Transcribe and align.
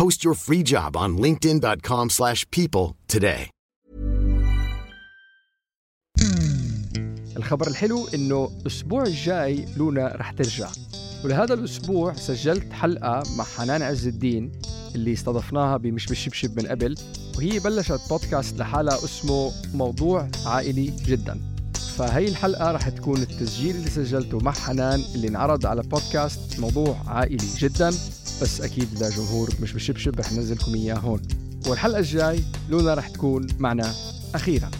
Post 0.00 0.24
your 0.24 0.34
free 0.46 0.62
job 0.72 0.96
on 0.96 1.10
linkedin.com/people 1.24 2.08
slash 2.18 2.40
people 2.56 2.86
today. 3.16 3.48
الخبر 7.36 7.66
الحلو 7.66 8.08
إنه 8.14 8.50
الأسبوع 8.60 9.02
الجاي 9.02 9.64
لونا 9.76 10.16
رح 10.16 10.30
ترجع. 10.30 10.68
ولهذا 11.24 11.54
الأسبوع 11.54 12.14
سجلت 12.14 12.72
حلقة 12.72 13.22
مع 13.36 13.44
حنان 13.44 13.82
عز 13.82 14.06
الدين 14.06 14.52
اللي 14.94 15.12
استضفناها 15.12 15.76
بمش 15.76 16.06
بالشبشب 16.06 16.60
من 16.60 16.66
قبل 16.66 16.94
وهي 17.36 17.58
بلشت 17.58 18.00
بودكاست 18.10 18.58
لحالها 18.58 19.04
اسمه 19.04 19.52
موضوع 19.74 20.28
عائلي 20.46 20.92
جدا. 21.06 21.40
فهي 21.96 22.28
الحلقة 22.28 22.72
رح 22.72 22.88
تكون 22.88 23.22
التسجيل 23.22 23.76
اللي 23.76 23.90
سجلته 23.90 24.38
مع 24.38 24.52
حنان 24.52 25.00
اللي 25.14 25.28
انعرض 25.28 25.66
على 25.66 25.82
بودكاست 25.82 26.60
موضوع 26.60 26.96
عائلي 27.06 27.46
جدا. 27.58 27.90
بس 28.42 28.60
أكيد 28.60 29.02
لجمهور 29.02 29.50
مش 29.60 29.72
بالشبشب 29.72 30.20
رح 30.20 30.32
ننزلكم 30.32 30.74
إياه 30.74 30.94
هون. 30.94 31.22
والحلقة 31.66 31.98
الجاي 31.98 32.44
لونا 32.68 32.94
رح 32.94 33.08
تكون 33.08 33.46
معنا 33.58 33.94
أخيرا. 34.34 34.70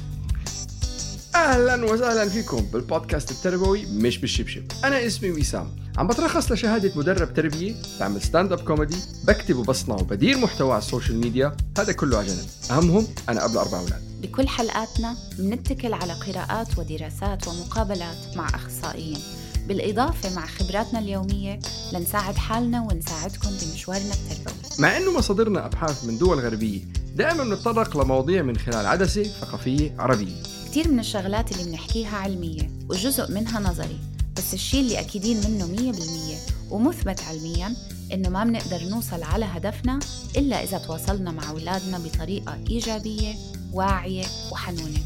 أهلا 1.35 1.85
وسهلا 1.85 2.29
فيكم 2.29 2.67
بالبودكاست 2.73 3.31
التربوي 3.31 3.87
مش 3.87 4.19
بالشبشب 4.19 4.63
أنا 4.85 5.07
اسمي 5.07 5.31
وسام. 5.31 5.77
عم 5.97 6.07
بترخص 6.07 6.53
لشهادة 6.53 6.93
مدرب 6.97 7.35
تربية 7.35 7.75
بعمل 8.01 8.23
stand-up 8.23 8.61
comedy 8.61 8.97
بكتب 9.25 9.57
وبصنع 9.57 9.95
وبدير 9.95 10.39
محتوى 10.39 10.73
على 10.73 10.83
ال 10.83 10.88
social 10.88 11.20
media 11.20 11.57
هذا 11.79 11.93
كله 11.93 12.19
على 12.19 12.27
جنب. 12.27 12.47
أهمهم 12.71 13.07
أنا 13.29 13.45
ابو 13.45 13.59
أربع 13.61 13.79
أولاد. 13.79 14.03
بكل 14.23 14.49
حلقاتنا 14.49 15.17
بنتكل 15.39 15.93
على 15.93 16.13
قراءات 16.13 16.79
ودراسات 16.79 17.49
ومقابلات 17.49 18.37
مع 18.37 18.49
أخصائيين. 18.49 19.19
بالإضافة 19.69 20.34
مع 20.34 20.47
خبراتنا 20.47 20.98
اليومية 20.98 21.59
لنساعد 21.93 22.37
حالنا 22.37 22.81
ونساعدكم 22.81 23.51
بمشوارنا 23.51 24.15
التربوي 24.15 24.55
مع 24.79 24.97
إنه 24.97 25.19
مصادرنا 25.19 25.67
أبحاث 25.67 26.05
من 26.05 26.19
دول 26.19 26.41
غربية 26.41 26.81
دائما 27.17 27.45
بنتطرق 27.45 27.97
لمواضيع 27.97 28.42
من 28.42 28.57
خلال 28.57 28.87
عدسة 28.87 29.23
ثقافية 29.23 29.95
عربية. 29.98 30.42
كتير 30.70 30.89
من 30.89 30.98
الشغلات 30.98 31.53
اللي 31.53 31.65
بنحكيها 31.65 32.17
علمية 32.17 32.70
وجزء 32.89 33.31
منها 33.33 33.61
نظري 33.61 33.98
بس 34.37 34.55
الشيء 34.55 34.81
اللي 34.81 35.01
أكيدين 35.01 35.37
منه 35.37 35.67
مية 35.67 35.92
بالمية 35.92 36.37
ومثبت 36.70 37.20
علميا 37.23 37.77
إنه 38.13 38.29
ما 38.29 38.45
بنقدر 38.45 38.85
نوصل 38.85 39.23
على 39.23 39.45
هدفنا 39.45 39.98
إلا 40.36 40.63
إذا 40.63 40.79
تواصلنا 40.79 41.31
مع 41.31 41.51
أولادنا 41.51 41.98
بطريقة 41.98 42.58
إيجابية 42.70 43.35
واعية 43.73 44.25
وحنونة 44.52 45.01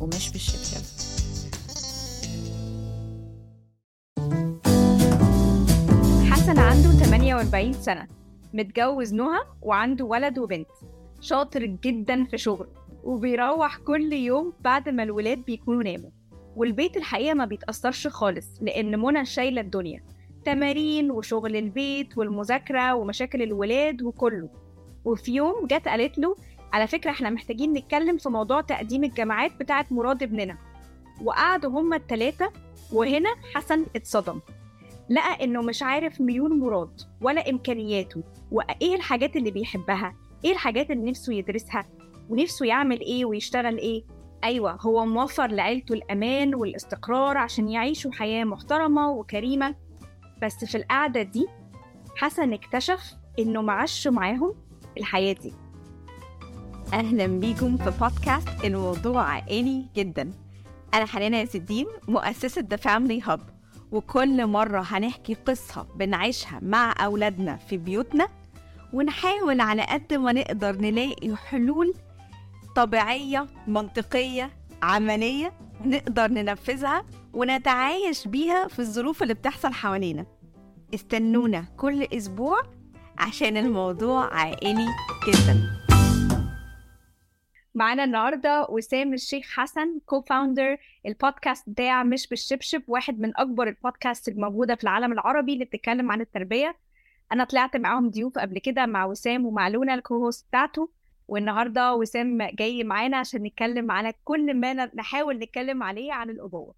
ومش 0.00 0.28
بالشبشب. 0.30 1.09
48 7.40 7.72
سنة 7.72 8.06
متجوز 8.54 9.14
نهى 9.14 9.40
وعنده 9.62 10.04
ولد 10.04 10.38
وبنت. 10.38 10.68
شاطر 11.20 11.64
جدا 11.64 12.24
في 12.24 12.38
شغله 12.38 12.68
وبيروح 13.04 13.76
كل 13.76 14.12
يوم 14.12 14.52
بعد 14.60 14.88
ما 14.88 15.02
الولاد 15.02 15.44
بيكونوا 15.44 15.82
ناموا. 15.82 16.10
والبيت 16.56 16.96
الحقيقة 16.96 17.34
ما 17.34 17.44
بيتأثرش 17.44 18.06
خالص 18.06 18.46
لأن 18.60 19.00
منى 19.00 19.24
شايلة 19.24 19.60
الدنيا. 19.60 20.02
تمارين 20.44 21.10
وشغل 21.10 21.56
البيت 21.56 22.18
والمذاكرة 22.18 22.94
ومشاكل 22.94 23.42
الولاد 23.42 24.02
وكله. 24.02 24.48
وفي 25.04 25.34
يوم 25.34 25.66
جت 25.66 25.88
قالت 25.88 26.18
له 26.18 26.36
على 26.72 26.86
فكرة 26.86 27.10
إحنا 27.10 27.30
محتاجين 27.30 27.72
نتكلم 27.72 28.16
في 28.16 28.28
موضوع 28.28 28.60
تقديم 28.60 29.04
الجامعات 29.04 29.52
بتاعت 29.60 29.92
مراد 29.92 30.22
ابننا. 30.22 30.58
وقعدوا 31.22 31.80
هما 31.80 31.96
التلاتة 31.96 32.50
وهنا 32.92 33.30
حسن 33.54 33.86
اتصدم. 33.96 34.40
لقى 35.10 35.44
إنه 35.44 35.62
مش 35.62 35.82
عارف 35.82 36.20
ميول 36.20 36.58
مراد 36.58 37.00
ولا 37.20 37.50
إمكانياته 37.50 38.22
وإيه 38.50 38.94
الحاجات 38.94 39.36
اللي 39.36 39.50
بيحبها؟ 39.50 40.14
إيه 40.44 40.52
الحاجات 40.52 40.90
اللي 40.90 41.10
نفسه 41.10 41.32
يدرسها؟ 41.32 41.86
ونفسه 42.28 42.66
يعمل 42.66 43.00
إيه 43.00 43.24
ويشتغل 43.24 43.78
إيه؟ 43.78 44.04
أيوه 44.44 44.72
هو 44.80 45.06
موفر 45.06 45.46
لعيلته 45.46 45.92
الأمان 45.92 46.54
والاستقرار 46.54 47.36
عشان 47.36 47.68
يعيشوا 47.68 48.12
حياة 48.12 48.44
محترمة 48.44 49.10
وكريمة. 49.10 49.74
بس 50.42 50.64
في 50.64 50.74
القعدة 50.78 51.22
دي 51.22 51.46
حسن 52.16 52.52
اكتشف 52.52 53.14
إنه 53.38 53.62
معاش 53.62 54.08
معاهم 54.08 54.54
الحياة 54.98 55.32
دي. 55.32 55.52
أهلا 56.92 57.26
بيكم 57.26 57.76
في 57.76 57.90
بودكاست 58.00 58.64
الموضوع 58.64 59.22
عائلي 59.22 59.86
جدا. 59.96 60.30
أنا 60.94 61.06
حنان 61.06 61.34
عز 61.34 61.56
الدين 61.56 61.86
مؤسسة 62.08 62.64
The 62.70 62.76
Family 62.76 63.20
Hub 63.22 63.40
وكل 63.92 64.46
مرة 64.46 64.80
هنحكي 64.80 65.34
قصة 65.34 65.86
بنعيشها 65.96 66.58
مع 66.62 66.94
أولادنا 67.04 67.56
في 67.56 67.76
بيوتنا 67.76 68.28
ونحاول 68.92 69.60
على 69.60 69.82
قد 69.82 70.14
ما 70.14 70.32
نقدر 70.32 70.76
نلاقي 70.76 71.36
حلول 71.36 71.94
طبيعية 72.76 73.46
منطقية 73.66 74.50
عملية 74.82 75.52
نقدر 75.84 76.30
ننفذها 76.30 77.04
ونتعايش 77.32 78.28
بيها 78.28 78.68
في 78.68 78.78
الظروف 78.78 79.22
اللي 79.22 79.34
بتحصل 79.34 79.72
حوالينا. 79.72 80.26
استنونا 80.94 81.64
كل 81.76 82.02
أسبوع 82.02 82.62
عشان 83.18 83.56
الموضوع 83.56 84.34
عائلي 84.34 84.86
جدا. 85.28 85.79
معانا 87.74 88.04
النهارده 88.04 88.66
وسام 88.70 89.14
الشيخ 89.14 89.46
حسن 89.50 90.00
co-founder 90.06 90.76
البودكاست 91.06 91.70
بتاع 91.70 92.02
مش 92.02 92.28
بالشبشب 92.28 92.82
واحد 92.88 93.20
من 93.20 93.32
أكبر 93.36 93.68
البودكاست 93.68 94.28
الموجودة 94.28 94.74
في 94.74 94.82
العالم 94.84 95.12
العربي 95.12 95.52
اللي 95.52 95.64
بتتكلم 95.64 96.12
عن 96.12 96.20
التربية. 96.20 96.76
أنا 97.32 97.44
طلعت 97.44 97.76
معاهم 97.76 98.10
ضيوف 98.10 98.38
قبل 98.38 98.58
كده 98.58 98.86
مع 98.86 99.04
وسام 99.04 99.46
ومع 99.46 99.68
لونا 99.68 99.94
ال 99.94 100.00
co-host 100.00 100.46
بتاعته. 100.48 100.90
والنهارده 101.28 101.94
وسام 101.94 102.42
جاي 102.42 102.84
معانا 102.84 103.16
عشان 103.16 103.42
نتكلم 103.42 103.90
على 103.90 104.14
كل 104.24 104.54
ما 104.54 104.90
نحاول 104.94 105.38
نتكلم 105.38 105.82
عليه 105.82 106.12
عن 106.12 106.30
الأبوة. 106.30 106.74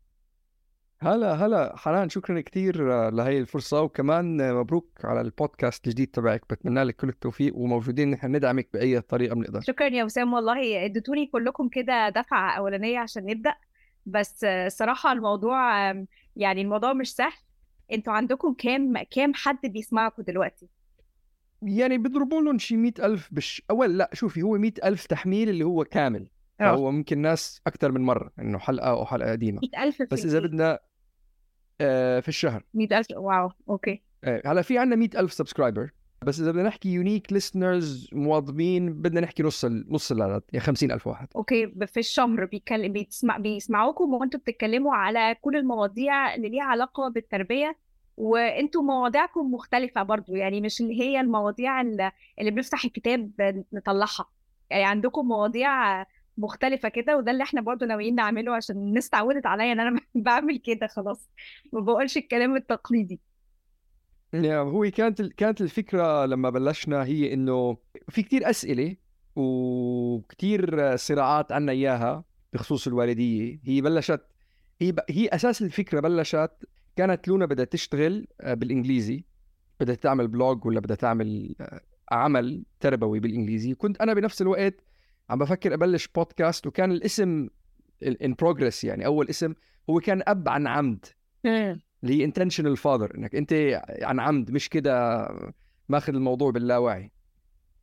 هلا 1.03 1.33
هلا 1.35 1.77
حنان 1.77 2.09
شكرا 2.09 2.41
كثير 2.41 3.09
لهي 3.11 3.39
الفرصة 3.39 3.81
وكمان 3.83 4.55
مبروك 4.55 4.91
على 5.05 5.21
البودكاست 5.21 5.87
الجديد 5.87 6.07
تبعك. 6.07 6.43
بتمنى 6.51 6.85
لك 6.85 6.97
كل 6.97 7.09
التوفيق 7.09 7.57
وموجودين 7.57 8.11
نحن 8.11 8.37
ندعمك 8.37 8.69
بأي 8.73 9.01
طريقة 9.01 9.35
بنقدر. 9.35 9.61
شكرا 9.61 9.87
يا 9.87 10.05
وسام 10.05 10.33
والله 10.33 10.85
اديتوني 10.85 11.27
كلكم 11.27 11.69
كده 11.69 12.09
دفعة 12.09 12.59
أولانية 12.59 12.99
عشان 12.99 13.27
نبدأ. 13.27 13.55
بس 14.07 14.45
آه، 14.45 14.69
صراحة 14.69 15.13
الموضوع 15.13 15.91
يعني 16.37 16.63
الموضوع 16.63 16.93
مش 16.93 17.15
سهل. 17.15 17.33
أنتوا 17.93 18.13
عندكم 18.13 18.55
كام 18.55 18.95
كام 19.11 19.35
حد 19.35 19.59
بيسمعكم 19.65 20.23
دلوقتي؟ 20.23 20.69
يعني 21.63 21.99
بيضربوا 21.99 22.43
لهم 22.43 22.59
شي 22.59 22.77
100000 22.77 23.29
بش 23.33 23.63
أول 23.71 23.99
لا 23.99 24.11
شوفي 24.13 24.43
هو 24.43 24.59
100000 24.59 25.07
تحميل 25.07 25.49
اللي 25.49 25.65
هو 25.65 25.85
كامل. 25.85 26.29
آه. 26.61 26.65
فهو 26.65 26.91
ممكن 26.91 27.19
ناس 27.19 27.61
أكثر 27.67 27.93
من 27.93 28.01
مرة 28.01 28.31
إنه 28.39 28.59
حلقة 28.59 28.91
أو 28.91 29.07
حلقة 29.07 29.31
قديمة. 29.31 29.61
100000 29.63 29.97
في 29.97 30.07
بس 30.11 30.25
إذا 30.25 30.39
الإيه؟ 30.39 30.51
بدنا 30.51 30.73
آه، 30.73 30.81
في 32.21 32.29
الشهر. 32.29 32.63
100000 32.75 33.07
wow 33.17 33.51
okay. 33.69 34.03
آه، 34.25 34.43
هلا 34.47 34.63
في 34.63 34.79
عندنا 34.79 34.97
100000 34.97 35.33
subscriber 35.33 35.91
بس 36.23 36.41
إذا 36.41 36.51
بدنا 36.51 36.63
نحكي 36.63 36.89
unique 36.89 37.33
listeners 37.33 38.09
مواظبين 38.13 38.93
بدنا 38.93 39.21
نحكي 39.21 39.43
نص 39.43 39.65
ال... 39.65 39.87
نص 39.89 40.13
العدد 40.13 40.43
يعني 40.53 40.65
50000 40.67 41.07
واحد. 41.07 41.29
okay 41.37 41.67
في 41.87 42.01
الشهر 42.01 42.45
بيتكلم 42.45 42.93
بيسمع 42.93 43.39
بيسمعوكم 43.39 44.15
وانتوا 44.15 44.41
بتتكلموا 44.41 44.95
على 44.95 45.37
كل 45.41 45.57
المواضيع 45.57 46.35
اللي 46.35 46.49
ليها 46.49 46.65
علاقة 46.65 47.09
بالتربية 47.09 47.77
وانتوا 48.17 48.83
مواضيعكم 48.83 49.55
مختلفة 49.55 50.03
برضو 50.03 50.35
يعني 50.35 50.61
مش 50.61 50.81
اللي 50.81 51.01
هي 51.01 51.21
المواضيع 51.21 51.81
اللي 51.81 52.11
بنفتح 52.39 52.85
الكتاب 52.85 53.31
نطلعها 53.73 54.27
يعني 54.71 54.85
عندكم 54.85 55.29
مواضيع 55.29 56.03
مختلفة 56.39 56.89
كده 56.89 57.17
وده 57.17 57.31
اللي 57.33 57.43
إحنا 57.43 57.61
برضو 57.61 57.85
ناويين 57.85 58.15
نعمله 58.15 58.57
عشان 58.57 58.77
الناس 58.77 59.09
اتعودت 59.09 59.47
عليا 59.47 59.73
إن 59.73 59.81
أنا 59.81 60.01
بعمل 60.15 60.59
كده 60.59 60.87
خلاص 60.87 61.29
ما 61.73 61.81
بقولش 61.81 62.17
الكلام 62.17 62.57
التقليدي. 62.57 63.21
هو 64.35 64.91
كانت 64.91 65.23
كانت 65.23 65.61
الفكرة 65.61 66.27
لما 66.27 66.51
بلشنا 66.51 67.05
هي 67.05 67.35
إنه 67.35 67.77
في 68.09 68.23
كتير 68.23 68.51
أسئلة 68.51 68.97
وكتير 69.37 70.97
صراعات 70.97 71.53
عنا 71.53 71.73
إياها 71.73 72.25
بخصوص 72.53 72.87
الوالدية. 72.87 73.61
هي 73.65 73.81
بلشت 73.81 74.21
هي 74.81 74.93
ب... 74.93 74.99
هي 75.11 75.29
أساس 75.29 75.63
الفكرة 75.63 76.01
بلشت 76.01 76.51
كانت 76.97 77.29
لونا 77.29 77.47
بدها 77.47 77.65
تشتغل 77.65 78.27
آه، 78.41 78.55
بالإنجليزي 78.55 79.25
بدها 79.81 79.95
تعمل 79.95 80.29
blog 80.29 80.67
ولا 80.67 80.81
بدها 80.81 80.97
تعمل 80.97 81.55
آه، 81.61 81.81
عمل 82.13 82.65
تربوي 82.81 83.21
بالإنجليزي. 83.21 83.75
كنت 83.75 84.01
أنا 84.01 84.15
بنفس 84.15 84.43
الوقت 84.43 84.75
عم 85.33 85.39
بفكر 85.39 85.75
أبلش 85.75 86.09
بودكاست 86.09 86.67
وكان 86.67 86.93
الاسم 86.93 87.49
in 88.03 88.35
progress 88.35 88.85
يعني 88.85 89.07
أول 89.07 89.29
اسم 89.29 89.55
هو 89.91 90.01
كان 90.01 90.23
أب 90.27 90.49
عن 90.49 90.67
عمد. 90.67 91.07
اللي 92.03 92.21
هي 92.21 92.25
intentional 92.25 92.77
father 92.77 93.15
إنك 93.15 93.35
أنت 93.35 93.83
عن 94.03 94.21
عمد 94.21 94.51
مش 94.51 94.69
كده 94.69 95.29
ماخذ 95.89 96.15
الموضوع 96.15 96.51
باللاوعي. 96.51 97.13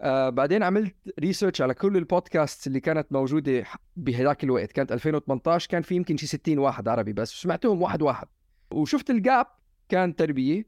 آه 0.01 0.29
بعدين 0.29 0.63
عملت 0.63 0.95
research 1.19 1.61
على 1.61 1.73
كل 1.73 1.97
البودكاست 1.97 2.67
اللي 2.67 2.79
كانت 2.79 3.11
موجودة 3.11 3.65
بهذاك 3.95 4.43
الوقت. 4.43 4.71
كانت 4.71 4.91
2018 4.91 5.69
كان 5.69 5.81
في 5.81 5.95
يمكن 5.95 6.17
شي 6.17 6.27
60 6.27 6.57
واحد 6.57 6.87
عربي 6.87 7.13
بس 7.13 7.29
سمعتهم 7.29 7.81
واحد 7.81 8.01
واحد. 8.01 8.27
وشفت 8.71 9.09
ال 9.09 9.18
gap 9.18 9.45
كان 9.89 10.15
تربية 10.15 10.65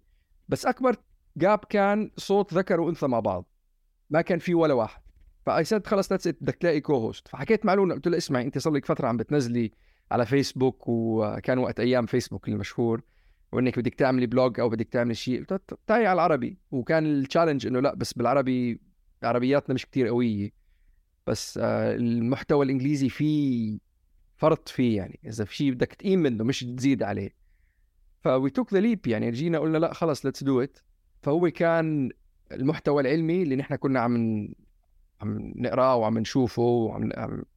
بس 0.49 0.65
أكبر 0.65 0.95
gap 1.37 1.59
كان 1.59 2.11
صوت 2.17 2.53
ذكر 2.53 2.81
وأنثى 2.81 3.07
مع 3.07 3.19
بعض. 3.19 3.45
ما 4.09 4.21
كان 4.21 4.39
في 4.39 4.53
ولا 4.53 4.73
واحد. 4.73 5.00
ف 5.45 5.63
I 5.63 5.68
said 5.68 5.87
خلص 5.87 6.09
that's 6.09 6.23
it 6.23 6.27
بدك 6.27 6.55
تلاقي 6.55 6.81
co-host 6.81 7.27
فحكيت 7.27 7.65
مع 7.65 7.73
لونا 7.73 7.93
قلت 7.93 8.07
له 8.07 8.17
اسمعي 8.17 8.43
أنت 8.43 8.57
صار 8.57 8.73
لك 8.73 8.85
فترة 8.85 9.07
عم 9.07 9.17
بتنزلي 9.17 9.71
على 10.11 10.25
فيسبوك 10.25 10.83
وكان 10.87 11.57
وقت 11.57 11.79
أيام 11.79 12.05
فيسبوك 12.05 12.47
المشهور 12.47 13.01
وإنك 13.51 13.79
بدك 13.79 13.95
تعملي 13.95 14.25
blog 14.25 14.59
أو 14.59 14.69
بدك 14.69 14.87
تعملي 14.87 15.15
شيء. 15.15 15.43
قلت 15.43 15.79
تعي 15.87 16.05
على 16.07 16.13
العربي. 16.13 16.57
وكان 16.71 17.05
ال 17.05 17.12
challenge 17.12 17.67
إنه 17.67 17.79
لا 17.79 17.95
بس 17.95 18.13
بالعربي 18.13 18.81
عربياتنا 19.23 19.75
مش 19.75 19.85
كتير 19.85 20.07
قوية. 20.07 20.51
بس 21.27 21.59
آه، 21.63 21.95
المحتوى 21.95 22.65
الإنجليزي 22.65 23.09
فيه 23.09 23.79
فرط 24.37 24.69
فيه 24.69 24.97
يعني. 24.97 25.19
إذا 25.25 25.45
في 25.45 25.55
شيء 25.55 25.71
بدك 25.71 25.93
تقيم 25.93 26.19
منه 26.19 26.43
مش 26.43 26.63
تزيد 26.63 27.03
عليه. 27.03 27.35
ف 28.21 28.49
we 28.49 28.57
took 28.57 28.73
the 28.73 28.79
leap 28.79 29.07
يعني. 29.07 29.31
جينا 29.31 29.59
قلنا 29.59 29.77
لا 29.77 29.93
خلص 29.93 30.25
let's 30.25 30.43
do 30.43 30.61
it 30.61 30.77
فهو 31.21 31.49
كان 31.51 32.09
المحتوى 32.51 33.01
العلمي 33.01 33.43
اللي 33.43 33.55
نحن 33.55 33.75
كنا 33.75 33.99
عم 33.99 34.47
عم 35.21 35.53
نقرأه 35.55 35.95
وعم 35.95 36.17
نشوفه 36.17 36.61
وعم 36.61 37.09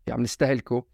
عم 0.08 0.22
نستهلكه. 0.22 0.84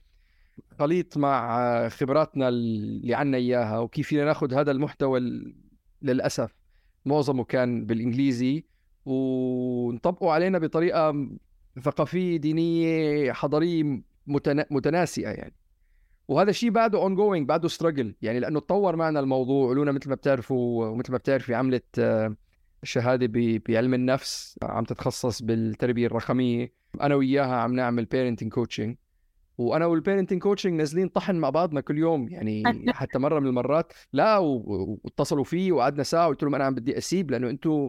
خليط 0.78 1.16
مع 1.16 1.88
خبراتنا 1.88 2.48
اللي 2.48 3.14
عنا 3.14 3.36
إياها 3.36 3.78
وكيف 3.78 4.08
فينا 4.08 4.24
ناخذ 4.24 4.54
هذا 4.54 4.70
المحتوى 4.70 5.20
للأسف 6.02 6.54
معظمه 7.06 7.44
كان 7.44 7.86
بالإنجليزي 7.86 8.64
ونطبقه 9.06 10.30
علينا 10.30 10.58
بطريقة 10.58 11.28
ثقافية 11.82 12.36
دينية 12.36 13.32
حضارية 13.32 14.02
متناسقه 14.70 15.30
يعني. 15.30 15.54
وهذا 16.28 16.50
الشيء 16.50 16.70
بعده 16.70 16.98
ongoing 17.02 17.48
بعده 17.48 17.68
struggle 17.68 18.14
يعني 18.22 18.40
لأنه 18.40 18.60
تطور 18.60 18.96
معنا 18.96 19.20
الموضوع 19.20 19.72
لونا 19.72 19.92
مثل 19.92 20.08
ما 20.08 20.14
بتعرفوا 20.14 20.86
ومثل 20.86 21.12
ما 21.12 21.18
بتعرفي 21.18 21.54
عملت 21.54 22.00
شهاده 22.82 23.60
بعلم 23.68 23.94
النفس 23.94 24.58
عم 24.62 24.84
تتخصص 24.84 25.42
بالتربية 25.42 26.06
الرقمية. 26.06 26.72
أنا 27.00 27.14
وياها 27.14 27.56
عم 27.56 27.74
نعمل 27.74 28.04
parenting 28.04 28.52
coaching 28.52 28.96
وأنا 29.58 29.86
وال 29.86 29.96
parenting 29.96 30.42
coaching 30.42 30.74
نازلين 30.74 31.08
طحن 31.08 31.36
مع 31.36 31.50
بعضنا 31.50 31.80
كل 31.80 31.98
يوم. 31.98 32.28
يعني 32.28 32.62
حتى 33.00 33.18
مرة 33.18 33.40
من 33.40 33.46
المرات 33.46 33.92
لا 34.12 34.38
واتصلوا 34.38 35.44
فيه 35.44 35.72
وقعدنا 35.72 36.02
ساعة 36.02 36.26
وقلت 36.26 36.42
لهم 36.42 36.54
أنا 36.54 36.64
عم 36.64 36.74
بدي 36.74 36.98
أسيب 36.98 37.30
لأنه 37.30 37.50
أنتم 37.50 37.88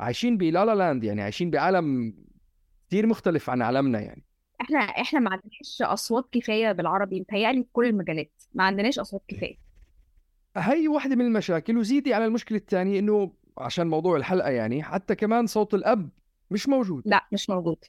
عايشين 0.00 0.36
بلالا 0.36 0.74
لاند 0.74 1.04
يعني 1.04 1.22
عايشين 1.22 1.50
بعالم 1.50 2.14
كثير 2.88 3.06
مختلف 3.06 3.50
عن 3.50 3.62
عالمنا 3.62 4.00
يعني. 4.00 4.24
إحنا 4.60 4.78
إحنا 4.78 5.20
ما 5.20 5.30
عندناش 5.30 5.82
أصوات 5.82 6.28
كفاية 6.32 6.72
بالعربي 6.72 7.20
متهيألي 7.20 7.62
في 7.62 7.68
كل 7.72 7.86
المجالات. 7.86 8.32
ما 8.54 8.64
عندناش 8.64 8.98
أصوات 8.98 9.22
كفاية. 9.28 9.56
هي 10.56 10.88
واحدة 10.88 11.16
من 11.16 11.24
المشاكل 11.26 11.78
وزيدي 11.78 12.14
على 12.14 12.26
المشكلة 12.26 12.58
الثانية 12.58 12.98
إنه 12.98 13.32
عشان 13.58 13.86
موضوع 13.86 14.16
الحلقة 14.16 14.50
يعني 14.50 14.82
حتى 14.82 15.14
كمان 15.14 15.46
صوت 15.46 15.74
الأب 15.74 16.08
مش 16.50 16.68
موجود. 16.68 17.02
لا 17.06 17.26
مش 17.32 17.50
موجود. 17.50 17.84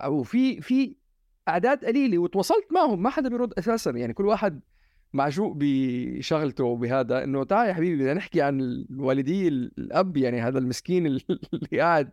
أو 0.00 0.22
في 0.22 0.60
في 0.60 0.96
اعداد 1.48 1.84
قليلة 1.84 2.18
وتواصلت 2.18 2.72
معهم 2.72 3.02
ما 3.02 3.10
حدا 3.10 3.28
بيرد 3.28 3.52
أساسا. 3.58 3.90
يعني 3.90 4.12
كل 4.12 4.26
واحد 4.26 4.60
معجوق 5.12 5.52
بشغلته 5.56 6.64
وبهذا. 6.64 7.24
إنه 7.24 7.44
تعال 7.44 7.68
يا 7.68 7.74
حبيبي 7.74 7.96
بدنا 7.96 8.14
نحكي 8.14 8.42
عن 8.42 8.60
الوالدي 8.60 9.48
الأب 9.48 10.16
يعني 10.16 10.40
هذا 10.40 10.58
المسكين 10.58 11.06
اللي 11.52 11.78
قاعد 11.80 12.10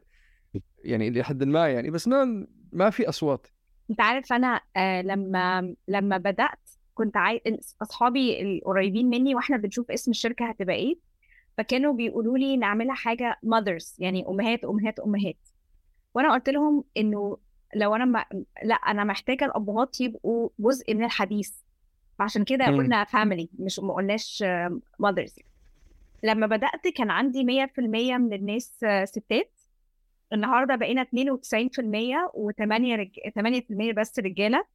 يعني 0.83 1.09
لحد 1.09 1.43
ما 1.43 1.67
يعني. 1.67 1.89
بس 1.89 2.07
ما 2.07 2.47
ما 2.71 2.89
في 2.89 3.09
أصوات. 3.09 3.47
أنت 3.89 4.01
عارف 4.01 4.33
أنا 4.33 4.61
آه 4.77 5.01
لما 5.01 5.75
لما 5.87 6.17
بدأت 6.17 6.69
كنت 6.93 7.17
عايز 7.17 7.75
أصحابي 7.81 8.41
القريبين 8.41 9.09
مني 9.09 9.35
وإحنا 9.35 9.57
بنشوف 9.57 9.91
اسم 9.91 10.11
الشركة 10.11 10.45
هتبقى 10.49 10.75
إيه. 10.75 11.10
فكانوا 11.61 11.93
بيقولوا 11.93 12.37
لي 12.37 12.57
نعملها 12.57 12.95
حاجة 12.95 13.39
mothers 13.45 13.95
يعني 13.99 14.27
أمهات 14.27 14.65
أمهات 14.65 14.99
أمهات. 14.99 15.37
وأنا 16.13 16.33
قلت 16.33 16.49
لهم 16.49 16.83
إنه 16.97 17.37
لو 17.75 17.95
أنا 17.95 18.05
ما... 18.05 18.25
لأ 18.63 18.75
أنا 18.75 19.03
محتاجة 19.03 19.45
الأبهات 19.45 20.01
يبقوا 20.01 20.49
جزء 20.59 20.93
من 20.93 21.03
الحديث. 21.03 21.51
فعشان 22.19 22.43
كده 22.43 22.65
قلنا 22.65 23.03
فاميلي 23.03 23.49
مش 23.59 23.79
ما 23.79 23.93
قلناش 23.93 24.43
ماذرز 24.99 25.35
لما 26.23 26.47
بدأت 26.47 26.87
كان 26.95 27.11
عندي 27.11 27.67
100% 27.77 27.79
من 28.17 28.33
الناس 28.33 28.85
ستات. 29.03 29.51
النهارده 30.33 30.75
بقينا 30.75 31.03
92% 31.03 31.07
و8 32.33 32.71
رج... 32.71 33.19
8% 33.91 33.93
بس 33.97 34.19
رجالة 34.19 34.65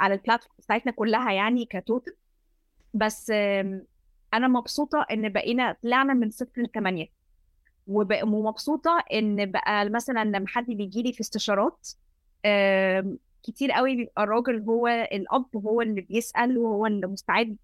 على 0.00 0.14
البلاتفورم 0.14 0.54
بتاعتنا 0.58 0.92
كلها 0.92 1.32
يعني 1.32 1.64
كتوتل 1.64 2.16
بس 2.94 3.32
أنا 4.34 4.48
مبسوطة 4.48 5.06
إن 5.10 5.28
بقينا 5.32 5.76
طلعنا 5.82 6.14
من 6.14 6.30
صفر 6.30 6.62
لثمانيه 6.62 7.06
ومبسوطة 7.86 9.04
إن 9.12 9.50
بقى 9.50 9.88
مثلا 9.90 10.24
لما 10.24 10.48
حد 10.48 10.66
بيجي 10.66 11.02
لي 11.02 11.12
في 11.12 11.20
استشارات 11.20 11.88
كتير 13.42 13.72
قوي 13.72 13.96
بيبقى 13.96 14.22
الراجل 14.22 14.60
هو 14.68 14.86
الأب 14.88 15.46
هو 15.56 15.80
اللي 15.82 16.00
بيسأل 16.00 16.58
وهو 16.58 16.86
اللي 16.86 17.06
مستعد 17.06 17.56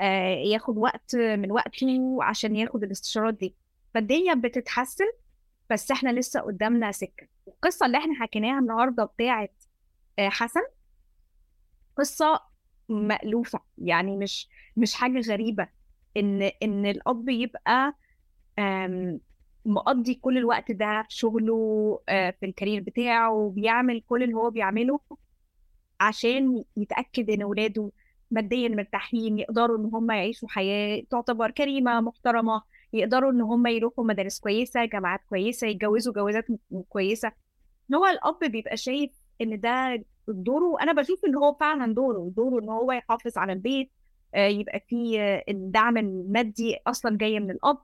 آه، 0.00 0.28
ياخد 0.34 0.76
وقت 0.78 1.16
من 1.16 1.52
وقته 1.52 2.18
عشان 2.24 2.56
ياخد 2.56 2.82
الاستشارات 2.84 3.34
دي. 3.34 3.54
فالدنيا 3.94 4.34
بتتحسن 4.34 5.04
بس 5.70 5.90
إحنا 5.90 6.10
لسه 6.10 6.40
قدامنا 6.40 6.92
سكة. 6.92 7.26
القصة 7.48 7.86
اللي 7.86 7.98
إحنا 7.98 8.14
حكيناها 8.14 8.58
النهارده 8.58 9.04
بتاعه 9.04 9.48
آه، 10.18 10.28
حسن 10.28 10.60
قصة 11.98 12.40
مألوفة. 12.88 13.60
يعني 13.78 14.16
مش 14.16 14.48
مش 14.76 14.94
حاجة 14.94 15.20
غريبة. 15.20 15.68
إن 16.16 16.42
إن 16.42 16.86
الأب 16.86 17.28
يبقى 17.28 17.94
مقضي 19.66 20.14
كل 20.14 20.38
الوقت 20.38 20.72
ده 20.72 21.02
في 21.08 21.16
شغله 21.16 21.54
آه، 22.08 22.30
في 22.40 22.46
الكارير 22.46 22.82
بتاعه 22.82 23.52
بيعمل 23.56 24.00
كل 24.08 24.22
اللي 24.22 24.34
هو 24.34 24.50
بيعمله 24.50 25.00
عشان 26.00 26.64
يتأكد 26.76 27.30
إن 27.30 27.44
ولاده 27.44 27.90
ماديا 28.30 28.68
مرتاحين 28.68 29.38
يقدروا 29.38 29.78
إن 29.78 29.84
هم 29.94 30.10
يعيشوا 30.10 30.48
حياة 30.48 31.02
تعتبر 31.10 31.50
كريمة 31.50 32.00
محترمة 32.00 32.62
يقدروا 32.92 33.32
إن 33.32 33.40
هم 33.40 33.66
يروحوا 33.66 34.04
مدارس 34.04 34.40
كويسة 34.40 34.84
جامعات 34.84 35.20
كويسة 35.28 35.66
يتجوزوا 35.66 36.12
جوازات 36.14 36.46
كويسة. 36.88 37.32
هو 37.94 38.06
الأب 38.06 38.38
بيبقى 38.52 38.76
شايف 38.76 39.10
إن 39.40 39.60
ده 39.60 40.04
دوره 40.28 40.64
وأنا 40.64 40.92
بشوف 40.92 41.24
إن 41.24 41.34
هو 41.36 41.54
فعلا 41.54 41.94
دوره 41.94 42.32
دوره 42.36 42.62
إن 42.62 42.68
هو 42.68 42.92
يحافظ 42.92 43.38
على 43.38 43.52
البيت 43.52 43.90
يبقى 44.36 44.80
فيه 44.88 45.44
الدعم 45.48 45.96
المادي 45.96 46.78
أصلا 46.86 47.18
جاي 47.18 47.40
من 47.40 47.50
الأب. 47.50 47.78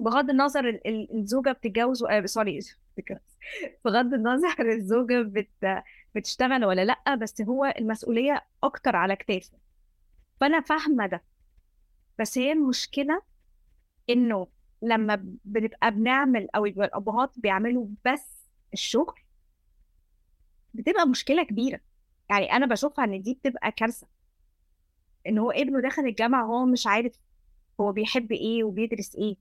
بغض 0.00 0.30
النظر 0.30 0.80
الزوجة 0.86 1.52
بتتجوز 1.52 2.04
آه 2.04 2.26
سوري 2.26 2.60
بغض 3.84 4.14
النظر 4.14 4.72
الزوجة 4.72 5.22
بت 5.22 5.82
بتشتغل 6.14 6.64
ولا 6.64 6.84
لأ 6.84 7.14
بس 7.14 7.40
هو 7.40 7.74
المسؤولية 7.78 8.44
أكتر 8.62 8.96
على 8.96 9.16
كتافه. 9.16 9.58
فأنا 10.40 10.60
فاهمة 10.60 11.06
ده. 11.06 11.24
بس 12.18 12.38
هي 12.38 12.52
المشكلة 12.52 13.22
إنه 14.10 14.46
لما 14.82 15.14
بنبقى 15.44 15.90
بنعمل 15.90 16.48
أو 16.54 16.66
يبقى 16.66 16.86
الأبهات 16.86 17.38
بيعملوا 17.38 17.86
بس 18.04 18.48
الشغل 18.72 19.20
بتبقى 20.74 21.08
مشكلة 21.08 21.42
كبيرة. 21.42 21.80
يعني 22.30 22.52
أنا 22.52 22.66
بشوفها 22.66 23.04
إن 23.04 23.22
دي 23.22 23.34
بتبقى 23.34 23.72
كارثة. 23.72 24.06
إن 25.26 25.38
هو 25.38 25.50
ابنه 25.50 25.80
دخل 25.80 26.02
الجامعة 26.02 26.50
وهو 26.50 26.66
مش 26.66 26.86
عارف 26.86 27.12
هو 27.80 27.92
بيحب 27.92 28.32
إيه 28.32 28.64
وبيدرس 28.64 29.16
إيه. 29.16 29.36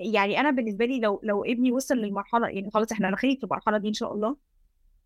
يعني 0.00 0.40
أنا 0.40 0.50
بالنسبة 0.50 0.84
لي 0.84 1.00
لو 1.00 1.20
لو 1.22 1.44
ابني 1.44 1.72
وصل 1.72 1.94
للمرحلة 1.96 2.48
يعني 2.48 2.70
خلاص 2.70 2.92
إحنا 2.92 3.10
داخلين 3.10 3.36
في 3.36 3.44
المرحلة 3.44 3.78
دي 3.78 3.88
إن 3.88 3.92
شاء 3.92 4.12
الله 4.14 4.36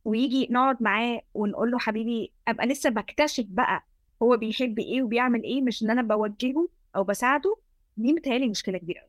ويجي 0.05 0.49
نقعد 0.51 0.83
معاه 0.83 1.21
ونقول 1.35 1.71
له 1.71 1.79
حبيبي 1.79 2.33
أبقى 2.49 2.67
لسه 2.67 2.91
بكتشف 2.91 3.45
بقى 3.49 3.85
هو 4.23 4.37
بيحب 4.37 4.79
إيه 4.79 5.03
وبيعمل 5.03 5.43
إيه 5.43 5.63
مش 5.63 5.83
إن 5.83 5.91
أنا 5.91 6.03
بوجهه 6.03 6.69
أو 6.97 7.05
بساعده 7.05 7.57
دي 7.97 8.13
متهيألي 8.13 8.49
مشكلة 8.49 8.79
كبيرة. 8.79 9.03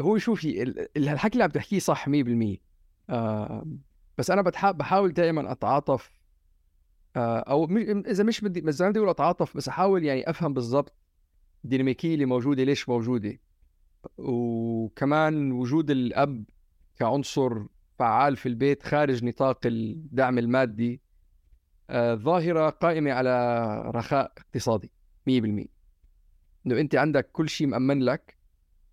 هو 0.00 0.18
شوفي 0.18 0.62
الحكي 0.96 1.32
اللي 1.32 1.44
عم 1.44 1.50
تحكيه 1.50 1.78
صح 1.78 2.08
100% 2.08 2.12
آه 3.10 3.66
بس 4.18 4.30
أنا 4.30 4.42
بحاول 4.72 5.12
دائما 5.12 5.52
أتعاطف 5.52 6.17
آه 7.18 7.38
أو 7.38 7.64
إذا 8.06 8.24
مش 8.24 8.40
بدي 8.40 8.60
مش 8.60 8.82
بدي 8.82 8.98
أقول 8.98 9.08
أتعاطف 9.10 9.56
بس 9.56 9.68
أحاول 9.68 10.04
يعني 10.04 10.30
أفهم 10.30 10.54
بالضبط 10.54 10.92
الديناميكيه 11.64 12.14
اللي 12.14 12.24
موجودة 12.24 12.64
ليش 12.64 12.88
موجودة. 12.88 13.38
وكمان 14.18 15.52
وجود 15.52 15.90
الأب 15.90 16.44
كعنصر 16.98 17.62
فعال 17.98 18.36
في 18.36 18.46
البيت 18.46 18.82
خارج 18.82 19.24
نطاق 19.24 19.60
الدعم 19.66 20.38
المادي 20.38 21.00
آه 21.90 22.14
ظاهرة 22.14 22.70
قائمة 22.70 23.12
على 23.12 23.82
رخاء 23.94 24.32
اقتصادي 24.38 24.90
100% 25.30 25.30
إنه 26.66 26.80
أنت 26.80 26.94
عندك 26.94 27.30
كل 27.32 27.48
شيء 27.48 27.66
مأمن 27.66 28.02
لك 28.02 28.38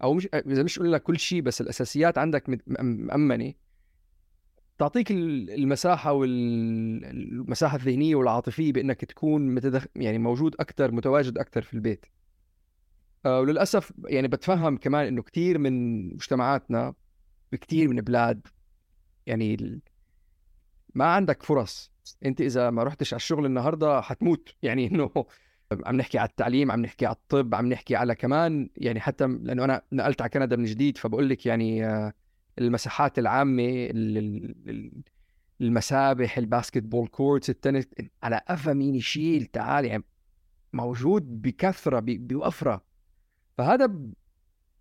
أو 0.03 0.13
مش 0.13 0.27
إذا 0.33 0.63
مش 0.63 0.77
أقول 0.79 0.91
لك 0.91 1.03
كل 1.03 1.19
شيء 1.19 1.41
بس 1.41 1.61
الأساسيات 1.61 2.17
عندك 2.17 2.43
مأمنة 2.67 3.53
تعطيك 4.77 5.11
المساحة 5.11 6.13
والمساحه 6.13 7.75
الذهنية 7.75 8.15
والعاطفية 8.15 8.73
بإنك 8.73 9.05
تكون 9.05 9.55
متدخ... 9.55 9.85
يعني 9.95 10.17
موجود 10.17 10.55
أكثر 10.59 10.91
متواجد 10.91 11.37
أكثر 11.37 11.61
في 11.61 11.73
البيت. 11.73 12.05
آه، 13.25 13.39
وللأسف 13.39 13.93
يعني 14.05 14.27
بتفهم 14.27 14.77
كمان 14.77 15.07
إنه 15.07 15.21
كثير 15.21 15.57
من 15.57 16.05
مجتمعاتنا 16.13 16.93
بكثير 17.51 17.87
من 17.87 17.95
بلاد 17.95 18.47
يعني 19.25 19.81
ما 20.95 21.05
عندك 21.05 21.43
فرص. 21.43 21.91
أنت 22.25 22.41
إذا 22.41 22.69
ما 22.69 22.83
رحتش 22.83 23.13
على 23.13 23.19
الشغل 23.19 23.45
النهارده 23.45 24.01
حتموت. 24.01 24.55
يعني 24.63 24.87
إنه 24.87 25.11
عم 25.85 25.95
نحكي 25.95 26.17
على 26.17 26.29
التعليم 26.29 26.71
عم 26.71 26.81
نحكي 26.81 27.05
على 27.05 27.15
الطب 27.15 27.55
عم 27.55 27.69
نحكي 27.69 27.95
على 27.95 28.15
كمان 28.15 28.69
يعني 28.77 28.99
حتى 28.99 29.27
لأنه 29.27 29.63
أنا 29.63 29.81
نقلت 29.91 30.21
على 30.21 30.29
كندا 30.29 30.55
من 30.55 30.65
جديد 30.65 30.97
فبقول 30.97 31.29
لك 31.29 31.45
يعني 31.45 31.85
آه، 31.85 32.13
المساحات 32.59 33.19
العامة 33.19 33.89
المسابح 35.61 36.37
ال 36.37 36.83
basketball 36.83 37.07
courts 37.07 37.49
التنس 37.49 37.87
على 38.23 38.41
قفا 38.49 38.73
مين 38.73 38.95
يشيل؟ 38.95 39.45
تعال 39.45 39.85
يعني 39.85 40.03
موجود 40.73 41.41
بكثرة 41.41 42.03
بوفرة. 42.07 42.85
فهذا 43.57 43.95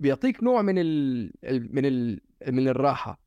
بيعطيك 0.01 0.43
نوع 0.43 0.63
من 0.63 0.75
ال 0.79 1.33
من 1.75 1.87
ال 1.87 2.21
من 2.49 2.69
الراحة. 2.69 3.21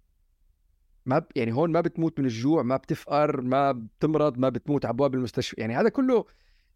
ما 1.06 1.20
ب... 1.20 1.25
يعني 1.36 1.54
هون 1.54 1.72
ما 1.72 1.82
بتموت 1.82 2.20
من 2.20 2.25
الجوع 2.25 2.63
ما 2.63 2.77
بتفقر 2.77 3.42
ما 3.42 3.72
بتمرض 3.72 4.38
ما 4.38 4.50
بتموت 4.50 4.86
على 4.86 4.94
أبواب 4.94 5.16
المستشفى. 5.16 5.62
يعني 5.62 5.75
هذا 5.75 5.89
كله 5.89 6.25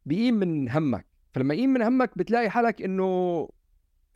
بيقيم 0.06 0.34
من 0.34 0.70
همك. 0.70 1.06
فلما 1.34 1.54
يقيم 1.54 1.70
من 1.70 1.82
همك 1.82 2.18
بتلاقي 2.18 2.50
حالك 2.50 2.82
إنه 2.82 3.50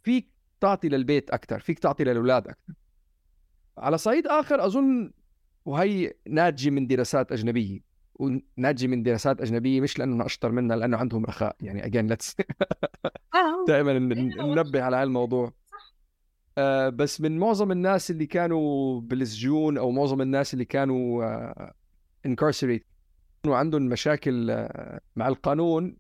فيك 0.04 0.32
تعطي 0.62 0.90
للبيت 0.90 1.30
أكثر 1.30 1.60
فيك 1.60 1.80
تعطي 1.80 2.04
للأولاد 2.04 2.48
أكثر 2.48 2.74
على 3.78 3.98
صعيد 3.98 4.28
آخر 4.28 4.66
أظن 4.66 5.12
وهي 5.66 6.14
ناتجه 6.28 6.70
من 6.70 6.88
دراسات 6.88 7.32
أجنبية 7.32 7.80
وناتجه 8.16 8.88
من 8.88 9.04
دراسات 9.04 9.42
أجنبية 9.42 9.82
مش 9.82 10.00
لأنه 10.00 10.26
أشطر 10.26 10.52
منا 10.52 10.74
لأنه 10.74 10.98
عندهم 10.98 11.26
رخاء. 11.26 11.56
يعني 11.62 11.86
اجين 11.86 12.08
ليتس 12.08 12.36
دائما 13.68 14.00
ننبه 14.00 14.84
على 14.84 14.96
هالموضوع 14.96 15.54
آه 16.58 16.90
بس 16.90 17.22
من 17.22 17.40
معظم 17.40 17.72
الناس 17.72 18.12
اللي 18.12 18.26
كانوا 18.26 19.02
بالسجون 19.02 19.78
أو 19.78 19.92
معظم 19.92 20.22
الناس 20.22 20.54
اللي 20.54 20.66
كانوا 20.66 21.26
آه 21.26 21.74
وعندهم 23.48 23.82
مشاكل 23.82 24.52
آه 24.52 25.02
مع 25.16 25.28
القانون 25.28 25.98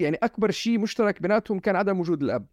يعني 0.00 0.16
أكبر 0.22 0.50
شيء 0.50 0.78
مشترك 0.78 1.22
بيناتهم 1.22 1.58
كان 1.58 1.76
عدم 1.76 2.00
وجود 2.00 2.22
الأب. 2.22 2.46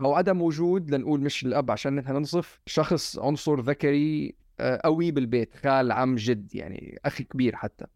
أو 0.00 0.14
عدم 0.14 0.42
وجود 0.42 0.90
لنقول 0.90 1.20
مش 1.20 1.44
الاب 1.44 1.70
عشان 1.70 1.96
نحن 1.96 2.12
ننصف 2.12 2.60
شخص 2.66 3.18
عنصر 3.18 3.60
ذكري 3.60 4.34
آه، 4.60 4.80
قوي 4.84 5.10
بالبيت 5.10 5.54
خال 5.54 5.92
عم 5.92 6.14
جد 6.16 6.54
يعني 6.54 7.00
أخي 7.04 7.24
كبير 7.24 7.56
حتى. 7.56 7.86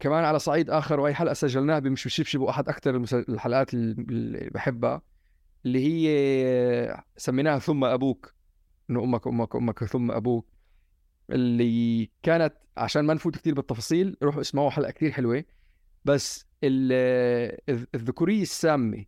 كمان 0.00 0.24
على 0.24 0.38
صعيد 0.38 0.70
آخر 0.70 1.00
وهي 1.00 1.14
حلقة 1.14 1.32
سجلناها 1.32 1.78
بمش 1.78 2.04
بشبشب 2.04 2.40
واحد 2.40 2.68
أكثر 2.68 2.96
الحلقات 3.14 3.74
اللي 3.74 4.50
بحبها 4.54 5.02
اللي 5.66 5.86
هي 5.86 7.02
سميناها 7.16 7.58
ثم 7.58 7.84
أبوك. 7.84 8.34
إنه 8.90 9.04
أمك 9.04 9.26
أمك 9.26 9.56
أمك 9.56 9.84
ثم 9.84 10.10
أبوك. 10.10 10.46
اللي 11.30 12.10
كانت 12.22 12.54
عشان 12.76 13.04
ما 13.04 13.14
نفوت 13.14 13.36
كثير 13.36 13.54
بالتفاصيل 13.54 14.16
روحوا 14.22 14.40
اسمعوا 14.40 14.70
حلقة 14.70 14.90
كثير 14.90 15.10
حلوة. 15.10 15.44
بس 16.04 16.46
الذكورية 17.94 18.42
السامة 18.42 19.04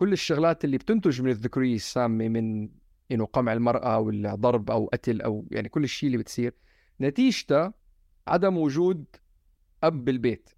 كل 0.00 0.12
الشغلات 0.12 0.64
اللي 0.64 0.78
بتنتج 0.78 1.22
من 1.22 1.30
الذكورية 1.30 1.74
السامة 1.74 2.28
من 2.28 2.68
إنه 3.12 3.26
قمع 3.26 3.52
المرأة 3.52 3.98
ولا 3.98 4.34
ضرب 4.34 4.70
أو 4.70 4.86
قتل 4.86 5.20
أو 5.20 5.46
يعني 5.50 5.68
كل 5.68 5.84
الشيء 5.84 6.06
اللي 6.06 6.18
بتصير 6.18 6.54
نتيجتها 7.00 7.74
عدم 8.28 8.56
وجود 8.56 9.04
أب 9.84 10.04
بالبيت. 10.04 10.50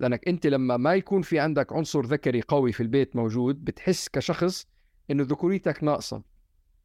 لأنك 0.00 0.28
أنت 0.28 0.46
لما 0.46 0.76
ما 0.76 0.94
يكون 0.94 1.22
في 1.22 1.38
عندك 1.38 1.72
عنصر 1.72 2.00
ذكري 2.00 2.42
قوي 2.42 2.72
في 2.72 2.82
البيت 2.82 3.16
موجود 3.16 3.64
بتحس 3.64 4.08
كشخص 4.08 4.66
إنه 5.10 5.22
ذكوريتك 5.22 5.84
ناقصة. 5.84 6.22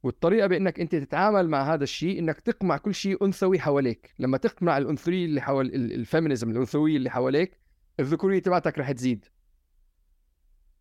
والطريقة 0.04 0.48
بإنك 0.48 0.80
أنت 0.80 0.96
تتعامل 0.96 1.50
مع 1.50 1.74
هذا 1.74 1.84
الشيء 1.84 2.20
إنك 2.20 2.42
تقمع 2.42 2.78
كل 2.78 2.94
شيء 2.94 3.26
أنثوي 3.26 3.60
حواليك. 3.60 4.14
لما 4.20 4.38
تقمع 4.38 4.78
الانثويه 4.78 5.26
اللي 5.26 5.42
حول 5.42 5.66
ال 5.76 5.84
feminism 5.84 6.52
الانثويه 6.52 6.98
اللي 6.98 7.10
حواليك 7.10 7.60
الذكورية 8.00 8.40
تبعتك 8.40 8.80
رح 8.80 8.92
تزيد. 8.92 9.26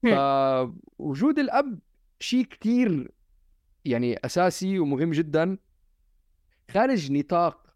فوجود 0.02 1.38
الأب 1.38 1.78
شيء 2.20 2.44
كثير 2.44 3.10
يعني 3.84 4.16
أساسي 4.24 4.78
ومهم 4.78 5.10
جدا 5.10 5.58
خارج 6.70 7.12
نطاق 7.12 7.66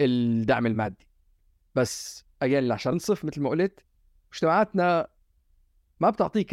الدعم 0.00 0.66
المادي 0.66 1.06
بس 1.74 2.24
اجين 2.42 2.72
عشان 2.72 2.94
نصف 2.94 3.24
مثل 3.24 3.40
ما 3.40 3.50
قلت 3.50 3.84
مجتمعاتنا 4.32 5.08
ما 6.00 6.10
بتعطيك 6.10 6.52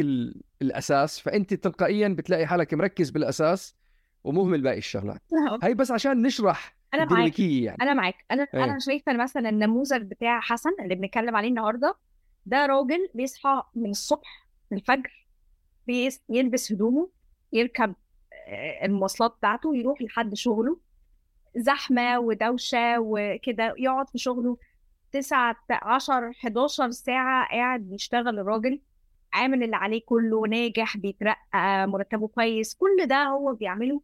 الأساس 0.61 1.19
فأنت 1.19 1.53
تلقائيا 1.53 2.07
بتلاقي 2.07 2.47
حالك 2.47 2.73
مركز 2.73 3.09
بالأساس 3.09 3.75
ومهمل 4.23 4.61
باقي 4.61 4.77
الشغلات. 4.77 5.21
هاي 5.63 5.73
بس 5.73 5.91
عشان 5.91 6.21
نشرح 6.21 6.77
أنا 6.93 7.05
معاك 7.05 7.39
يعني. 7.39 7.77
أنا 7.81 7.93
معاك 7.93 8.25
أنا 8.31 8.47
إيه. 8.53 8.63
أنا 8.63 8.79
شايفة 8.79 9.13
مثلا 9.13 9.49
النموذج 9.49 10.01
بتاع 10.01 10.39
حسن 10.39 10.69
اللي 10.83 10.95
بنتكلم 10.95 11.35
عليه 11.35 11.49
النهارده 11.49 11.95
ده 12.47 12.65
راجل 12.65 13.09
بيصحى 13.13 13.63
من 13.75 13.89
الصبح 13.89 14.47
من 14.71 14.77
الفجر 14.77 15.27
بيلبس 16.29 16.71
هدومه 16.71 17.09
يركب 17.53 17.95
آه، 18.47 18.85
المواصلات 18.85 19.35
بتاعته 19.37 19.75
يروح 19.75 20.01
لحد 20.01 20.33
شغله. 20.35 20.79
زحمة 21.55 22.19
ودوشة 22.19 22.99
وكده 22.99 23.73
يقعد 23.77 24.09
في 24.09 24.17
شغله 24.17 24.57
تسعة 25.11 25.55
عشر 25.69 26.29
11 26.29 26.91
ساعة 26.91 27.47
قاعد 27.49 27.81
بيشتغل 27.81 28.39
الراجل 28.39 28.81
عامل 29.33 29.63
اللي 29.63 29.75
عليه 29.75 30.01
كله 30.05 30.41
ناجح 30.47 30.97
بيترقى 30.97 31.87
مرتبه 31.87 32.27
كويس 32.27 32.75
كل 32.75 33.05
ده 33.05 33.23
هو 33.23 33.53
بيعمله. 33.53 34.01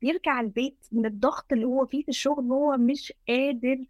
بيرجع 0.00 0.40
البيت 0.40 0.86
من 0.92 1.06
الضغط 1.06 1.52
اللي 1.52 1.64
هو 1.66 1.86
فيه 1.86 2.02
في 2.02 2.08
الشغل 2.08 2.44
هو 2.44 2.76
مش 2.76 3.12
قادر 3.28 3.86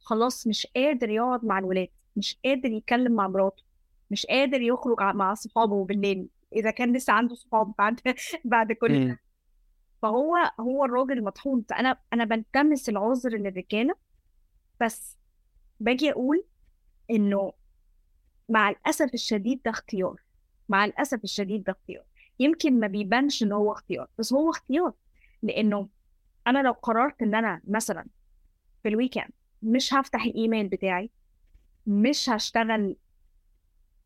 خلاص 0.00 0.46
مش 0.46 0.66
قادر 0.76 1.10
يقعد 1.10 1.44
مع 1.44 1.58
الولاد. 1.58 1.88
مش 2.16 2.38
قادر 2.44 2.70
يتكلم 2.70 3.12
مع 3.12 3.28
مراته 3.28 3.62
مش 4.10 4.26
قادر 4.26 4.60
يخرج 4.60 5.00
مع 5.00 5.34
صحابه 5.34 5.84
بالليل 5.84 6.28
إذا 6.52 6.70
كان 6.70 6.96
لسه 6.96 7.12
عنده 7.12 7.34
صحاب 7.34 7.74
بعد 7.78 8.00
بعد 8.44 8.72
كل 8.72 9.08
ده. 9.08 9.20
فهو 10.02 10.36
هو 10.60 10.84
الراجل 10.84 11.24
مطحون. 11.24 11.64
فأنا 11.68 11.98
أنا 12.12 12.24
بلتمس 12.24 12.88
العذر 12.88 13.30
للرجالة 13.30 13.94
بس 14.80 15.18
باجي 15.80 16.10
أقول 16.12 16.44
إنه 17.10 17.52
مع 18.48 18.70
الأسف 18.70 19.14
الشديد 19.14 19.60
ده 19.64 19.70
اختيار. 19.70 20.22
مع 20.68 20.84
الأسف 20.84 21.24
الشديد 21.24 21.64
ده 21.64 21.72
اختيار. 21.72 22.04
يمكن 22.38 22.80
ما 22.80 22.86
بيبانش 22.86 23.42
إن 23.42 23.52
هو 23.52 23.72
اختيار 23.72 24.08
بس 24.18 24.32
هو 24.32 24.50
اختيار. 24.50 24.92
لإنه 25.42 25.88
أنا 26.46 26.62
لو 26.62 26.72
قررت 26.72 27.22
إن 27.22 27.34
أنا 27.34 27.60
مثلا 27.68 28.06
في 28.82 28.88
ال 28.88 28.93
weekend 28.93 29.30
مش 29.62 29.94
هفتح 29.94 30.24
الإيميل 30.24 30.68
بتاعي 30.68 31.10
مش 31.86 32.30
هشتغل 32.30 32.96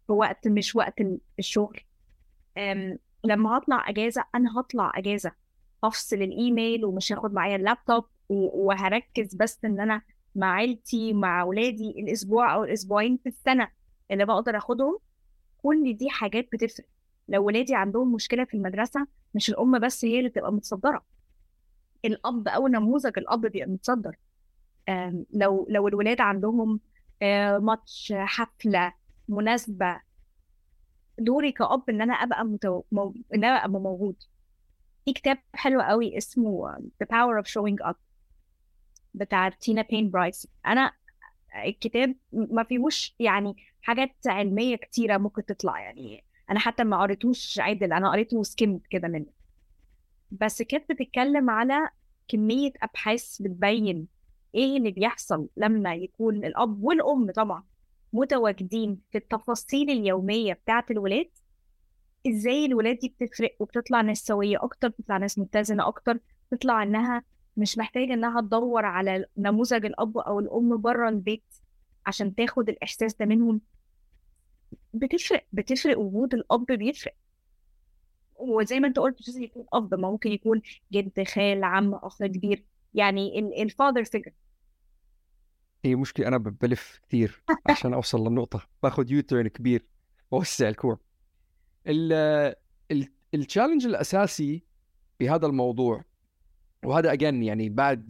في 0.06 0.12
وقت 0.12 0.48
مش 0.48 0.76
وقت 0.76 0.94
الشغل. 1.38 1.80
لما 3.24 3.58
هطلع 3.58 3.88
أجازة 3.88 4.24
أنا 4.34 4.60
هطلع 4.60 4.92
أجازة. 4.94 5.32
هفصل 5.84 6.16
الإيميل 6.16 6.84
ومش 6.84 7.12
هاخد 7.12 7.32
معايا 7.32 7.56
اللابتوب 7.56 8.04
وهركز 8.28 9.34
بس 9.34 9.58
إن 9.64 9.80
أنا 9.80 10.02
مع 10.34 10.52
عيلتي 10.54 11.12
مع 11.12 11.40
اولادي 11.42 11.90
الأسبوع 11.90 12.54
أو 12.54 12.64
الأسبوعين 12.64 13.16
في 13.22 13.28
السنة 13.28 13.68
اللي 14.10 14.24
بقدر 14.24 14.56
آخدهم. 14.56 14.98
كل 15.62 15.96
دي 15.96 16.10
حاجات 16.10 16.48
بتفرق. 16.52 16.86
لو 17.28 17.44
ولادي 17.44 17.74
عندهم 17.74 18.12
مشكلة 18.14 18.44
في 18.44 18.54
المدرسة 18.54 19.06
مش 19.34 19.50
الأم 19.50 19.78
بس 19.78 20.04
هي 20.04 20.18
اللي 20.18 20.30
تبقى 20.30 20.52
متصدرة. 20.52 21.04
الأب 22.04 22.48
أو 22.48 22.68
نموذج 22.68 23.12
الأب 23.18 23.40
بيبقى 23.40 23.66
متصدر. 23.68 24.16
لو 25.34 25.66
لو 25.70 25.88
الولاد 25.88 26.20
عندهم 26.20 26.80
ماتش 27.58 28.12
حفلة 28.16 28.92
مناسبة. 29.28 30.00
دوري 31.18 31.52
كأب 31.52 31.90
إن 31.90 32.00
أنا 32.02 32.12
أبقى 32.12 32.44
متو... 32.44 32.82
مو... 32.92 33.14
إن 33.34 33.44
أنا 33.44 33.64
أبقى 33.64 33.80
موجود. 33.80 34.16
في 35.04 35.12
كتاب 35.12 35.38
حلو 35.54 35.80
قوي 35.80 36.18
اسمه 36.18 36.74
The 36.74 37.06
Power 37.06 37.44
of 37.44 37.50
Showing 37.50 37.90
Up 37.90 37.96
بتاع 39.14 39.48
تينا 39.48 39.82
بين 39.82 40.10
برايس. 40.10 40.48
أنا 40.66 40.92
الكتاب 41.64 42.14
ما 42.32 42.62
فيهوش 42.64 43.14
يعني 43.18 43.56
حاجات 43.82 44.16
علمية 44.26 44.76
كتيرة 44.76 45.16
ممكن 45.16 45.44
تطلع 45.44 45.80
يعني. 45.80 46.24
أنا 46.50 46.58
حتى 46.58 46.84
ما 46.84 47.00
قريتوش 47.00 47.58
عدل 47.58 47.92
أنا 47.92 48.10
قريته 48.10 48.42
skimmed 48.42 48.80
كده 48.90 49.08
منه. 49.08 49.32
بس 50.30 50.62
كانت 50.62 50.92
بتتكلم 50.92 51.50
على 51.50 51.88
كمية 52.28 52.72
أبحاث 52.82 53.42
بتبين 53.42 54.08
إيه 54.54 54.76
اللي 54.76 54.90
بيحصل 54.90 55.48
لما 55.56 55.94
يكون 55.94 56.44
الأب 56.44 56.82
والأم 56.82 57.30
طبعا 57.30 57.64
متواجدين 58.12 59.00
في 59.12 59.18
التفاصيل 59.18 59.90
اليومية 59.90 60.52
بتاعة 60.52 60.84
الولاد؟ 60.90 61.30
إزاي 62.28 62.66
الولاد 62.66 62.98
دي 62.98 63.16
بتفرق 63.20 63.56
وبتطلع 63.60 64.00
ناس 64.00 64.18
سويه 64.18 64.64
أكتر 64.64 64.88
بتطلع 64.88 65.16
ناس 65.16 65.38
متزنة 65.38 65.88
أكتر 65.88 66.18
بتطلع 66.52 66.82
إنها 66.82 67.22
مش 67.56 67.78
محتاجة 67.78 68.14
إنها 68.14 68.40
تدور 68.40 68.84
على 68.84 69.26
نموذج 69.36 69.84
الأب 69.86 70.18
أو 70.18 70.40
الأم 70.40 70.76
بره 70.80 71.08
البيت 71.08 71.44
عشان 72.06 72.34
تاخد 72.34 72.68
الإحساس 72.68 73.14
ده 73.14 73.26
منهم؟ 73.26 73.60
بتفرق 74.94 75.46
بتفرق 75.52 75.98
وجود 75.98 76.34
الأب 76.34 76.66
بيفرق. 76.66 77.14
وزي 78.36 78.80
ما 78.80 78.88
أنت 78.88 78.98
قلت 78.98 79.20
مش 79.20 79.28
لازم 79.28 79.42
يكون 79.42 79.66
أب 79.72 79.94
ممكن 79.94 80.30
يكون 80.32 80.62
جد 80.92 81.22
خال 81.28 81.64
عم 81.64 81.94
أخ 81.94 82.18
كبير. 82.24 82.64
يعني 82.94 83.38
ال 83.62 83.68
father 83.68 84.04
figure 84.04 84.32
هي 85.84 85.94
مشكلة 85.96 86.28
أنا 86.28 86.38
بلف 86.38 87.00
كثير 87.08 87.42
عشان 87.66 87.94
أوصل 87.94 88.28
للنقطة. 88.28 88.62
باخذ 88.82 89.12
U-turn 89.12 89.48
كبير 89.48 89.86
ووسع 90.30 90.68
ال 90.68 90.73
curve 90.73 90.98
التشالنج 93.34 93.86
الأساسي 93.86 94.64
بهذا 95.20 95.46
الموضوع 95.46 96.04
وهذا 96.84 97.12
أجن 97.12 97.42
يعني 97.42 97.68
بعد 97.68 98.06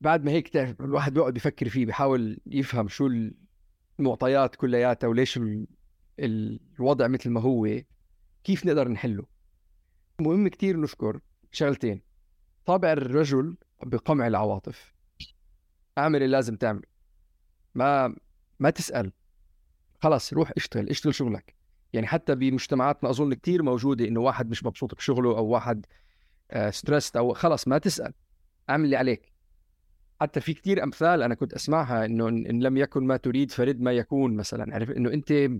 بعد 0.00 0.24
ما 0.24 0.30
هيك 0.30 0.56
الواحد 0.56 1.14
بيقعد 1.14 1.32
بيفكر 1.32 1.68
فيه 1.68 1.86
بيحاول 1.86 2.40
يفهم 2.46 2.88
شو 2.88 3.10
المعطيات 3.98 4.56
كلياتها 4.56 5.08
وليش 5.08 5.40
الوضع 6.20 7.06
مثل 7.06 7.30
ما 7.30 7.40
هو 7.40 7.80
كيف 8.44 8.66
نقدر 8.66 8.88
نحله. 8.88 9.24
مهم 10.20 10.48
كتير 10.48 10.80
نشكر 10.80 11.20
شغلتين. 11.52 12.07
طابع 12.68 12.92
الرجل 12.92 13.56
بقمع 13.82 14.26
العواطف. 14.26 14.94
اعمل 15.98 16.16
اللي 16.16 16.36
لازم 16.36 16.56
تعمل. 16.56 16.82
ما 17.74 18.16
ما 18.58 18.70
تسأل. 18.70 19.12
خلص 20.02 20.32
روح 20.32 20.52
اشتغل 20.56 20.88
اشتغل 20.88 21.14
شغلك. 21.14 21.54
يعني 21.92 22.06
حتى 22.06 22.34
بمجتمعاتنا 22.34 23.10
أظن 23.10 23.34
كثير 23.34 23.62
موجودة 23.62 24.04
إنه 24.04 24.20
واحد 24.20 24.50
مش 24.50 24.64
مبسوط 24.64 24.94
بشغله 24.94 25.38
أو 25.38 25.46
واحد 25.46 25.86
ستريسد 26.70 27.16
آه، 27.16 27.20
أو 27.20 27.34
خلص 27.34 27.68
ما 27.68 27.78
تسأل. 27.78 28.12
اعمل 28.70 28.84
اللي 28.84 28.96
عليك. 28.96 29.32
حتى 30.20 30.40
في 30.40 30.54
كثير 30.54 30.82
أمثال 30.82 31.22
أنا 31.22 31.34
كنت 31.34 31.52
أسمعها 31.52 32.04
إنه 32.04 32.28
إن 32.28 32.62
لم 32.62 32.76
يكن 32.76 33.06
ما 33.06 33.16
تريد 33.16 33.50
فرد 33.50 33.80
ما 33.80 33.92
يكون 33.92 34.36
مثلا. 34.36 34.74
عرف 34.74 34.90
إنه 34.90 35.12
أنت 35.12 35.50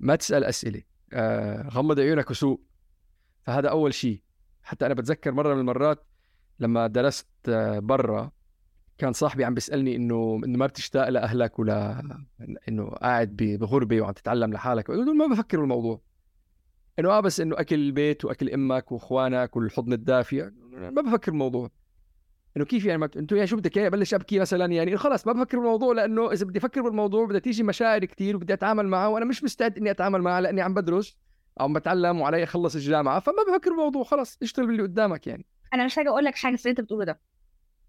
ما 0.00 0.16
تسأل 0.16 0.44
أسئلة. 0.44 0.82
آه، 1.12 1.68
غمض 1.68 2.00
عيونك 2.00 2.30
وسوق. 2.30 2.60
فهذا 3.42 3.68
أول 3.68 3.94
شيء. 3.94 4.27
حتى 4.68 4.86
أنا 4.86 4.94
بتذكر 4.94 5.32
مرة 5.32 5.54
من 5.54 5.60
المرات 5.60 6.06
لما 6.60 6.86
درست 6.86 7.28
برا 7.76 8.30
كان 8.98 9.12
صاحبي 9.12 9.44
عم 9.44 9.54
بيسألني 9.54 9.96
إنه 9.96 10.40
إنه 10.44 10.58
ما 10.58 10.66
بتشتاق 10.66 11.08
لأهلك 11.08 11.58
ولا 11.58 12.02
إنه 12.68 12.90
قاعد 12.90 13.36
بغربة 13.36 14.00
وعم 14.00 14.12
تتعلم 14.12 14.52
لحالك؟ 14.52 14.90
بقول 14.90 15.16
ما 15.16 15.26
بفكر 15.26 15.60
بالموضوع 15.60 16.00
إنه 16.98 17.10
آه 17.10 17.20
بس 17.20 17.40
إنه 17.40 17.60
أكل 17.60 17.76
البيت 17.76 18.24
وأكل 18.24 18.50
إمك 18.50 18.92
وإخوانك 18.92 19.56
والحضن 19.56 19.92
الدافي 19.92 20.50
ما 20.72 21.02
بفكر 21.02 21.30
بالموضوع 21.30 21.70
إنه 22.56 22.64
كيف 22.64 22.84
يعني 22.84 22.98
ما 22.98 23.10
إنتوا 23.16 23.36
يعني 23.36 23.46
شو 23.46 23.56
بدك 23.56 23.78
إياه؟ 23.78 23.88
بلش 23.88 24.14
أبكي 24.14 24.38
مثلا 24.38 24.72
يعني 24.72 24.96
خلص 24.96 25.26
ما 25.26 25.32
بفكر 25.32 25.58
بالموضوع 25.58 25.94
لأنه 25.94 26.32
إذا 26.32 26.46
بدي 26.46 26.58
أفكر 26.58 26.82
بالموضوع 26.82 27.26
بدها 27.26 27.38
تيجي 27.38 27.62
مشاعر 27.62 28.04
كثير 28.04 28.36
وبدي 28.36 28.52
أتعامل 28.52 28.86
معها 28.86 29.06
وأنا 29.06 29.24
مش 29.24 29.44
مستعد 29.44 29.78
إني 29.78 29.90
أتعامل 29.90 30.22
معها 30.22 30.40
لأني 30.40 30.60
عم 30.60 30.74
بدرس. 30.74 31.18
أو 31.60 31.72
بتعلم 31.72 32.20
وعلي 32.20 32.42
اخلص 32.42 32.74
الجامعة. 32.74 33.20
فما 33.20 33.36
بفكر 33.48 33.70
بالموضوع 33.70 34.04
خلص 34.04 34.38
اشتغل 34.42 34.66
باللي 34.66 34.82
قدامك 34.82 35.26
يعني. 35.26 35.46
أنا 35.74 35.84
مش 35.84 35.96
حاجة 35.96 36.08
أقول 36.08 36.24
لك 36.24 36.34
حاجة 36.34 36.56
في 36.56 36.62
اللي 36.62 36.70
أنت 36.70 36.80
بتقوله 36.80 37.04
ده. 37.04 37.20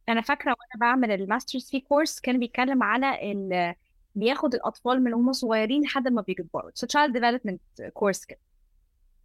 أنا 0.10 0.22
فاكرة 0.22 0.50
وأنا 0.50 0.80
بعمل 0.80 1.12
ال 1.12 1.19
masters 1.19 1.70
في 1.70 1.80
course 1.80 2.20
كان 2.20 2.40
بيتكلم 2.40 2.84
على 2.84 3.32
ال 3.32 3.76
بياخد 4.16 4.54
الأطفال 4.54 5.04
من 5.04 5.14
هم 5.14 5.32
صغيرين 5.32 5.84
لحد 5.84 6.08
ما 6.08 6.22
بيكبروا 6.22 6.72
so 6.74 6.88
child 6.88 7.14
development 7.14 7.62
course 7.94 8.26
كده. 8.26 8.40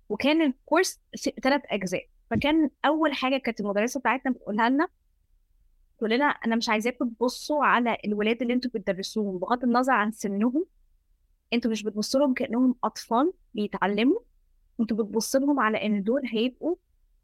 وكان 0.08 0.42
ال 0.42 0.51
course 0.51 1.00
ثلاث 1.42 1.62
أجزاء. 1.66 2.06
فكان 2.30 2.70
أول 2.84 3.12
حاجة 3.12 3.36
كانت 3.36 3.60
المدرسة 3.60 4.00
بتاعتنا 4.00 4.32
بتقولها 4.32 4.68
لنا 4.68 4.88
تقول 5.98 6.10
لنا 6.10 6.24
أنا 6.24 6.56
مش 6.56 6.68
عايزاكم 6.68 7.08
تبصوا 7.08 7.64
على 7.64 7.96
الولاد 8.04 8.42
اللي 8.42 8.54
أنتوا 8.54 8.70
بتدرسوهم 8.74 9.38
بغض 9.38 9.64
النظر 9.64 9.92
عن 9.92 10.12
سنهم. 10.12 10.66
أنتوا 11.52 11.70
مش 11.70 11.82
بتبصوا 11.82 12.20
لهم 12.20 12.34
كأنهم 12.34 12.74
أطفال 12.84 13.32
بيتعلموا. 13.54 14.20
أنتوا 14.80 14.96
بتبصوا 14.96 15.40
لهم 15.40 15.60
على 15.60 15.86
إن 15.86 16.02
دول 16.02 16.22
هيبقوا 16.32 16.76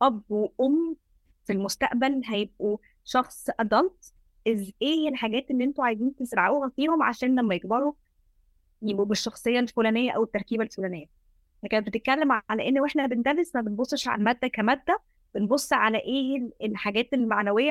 أب 0.03 0.23
وأم 0.29 0.97
في 1.45 1.53
المستقبل 1.53 2.23
هيبقوا 2.27 2.77
شخص 3.05 3.47
ادلت 3.61 4.13
از 4.49 4.73
إيه 4.83 5.09
الحاجات 5.09 5.51
اللي 5.51 5.65
أنتوا 5.65 5.85
عايزين 5.85 6.15
تزرعوها 6.17 6.69
فيهم 6.69 7.03
عشان 7.03 7.41
لما 7.41 7.55
يكبروا 7.55 7.93
يبقوا 8.83 9.05
بالشخصية 9.07 9.61
الفلانية 9.61 10.11
أو 10.13 10.23
التركيبة 10.23 10.65
الفلانية؟ 10.65 11.07
كانت 11.71 11.87
بتتكلم 11.87 12.33
على 12.51 12.69
إن 12.69 12.81
وإحنا 12.81 13.07
بندرس 13.07 13.55
ما 13.57 13.61
بنبصش 13.61 14.09
على 14.09 14.19
المادة 14.19 14.49
كمادة 14.49 15.01
بنبص 15.35 15.73
على 15.73 15.99
إيه 15.99 16.51
الحاجات 16.63 17.15
المعنوية. 17.15 17.71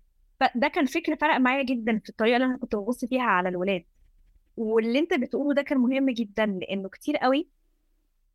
فده 0.41 0.67
كان 0.67 0.85
فكر 0.85 1.15
فرق 1.15 1.37
معايا 1.37 1.63
جدا 1.63 1.99
في 1.99 2.09
الطريقة 2.09 2.35
اللي 2.35 2.45
أنا 2.45 2.57
كنت 2.57 2.75
ببص 2.75 3.05
فيها 3.05 3.21
على 3.23 3.49
الولاد. 3.49 3.83
واللي 4.57 4.99
أنت 4.99 5.13
بتقوله 5.13 5.53
ده 5.53 5.61
كان 5.61 5.77
مهم 5.77 6.09
جدا 6.09 6.45
لأنه 6.45 6.89
كتير 6.89 7.17
قوي 7.17 7.49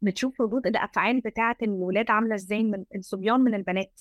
بتشوف 0.02 0.40
ردود 0.40 0.66
الأفعال 0.66 1.20
بتاعة 1.20 1.56
الولاد 1.62 2.10
عاملة 2.10 2.34
إزاي 2.34 2.62
من 2.62 2.84
الصبيان 2.94 3.40
من 3.40 3.54
البنات. 3.54 4.00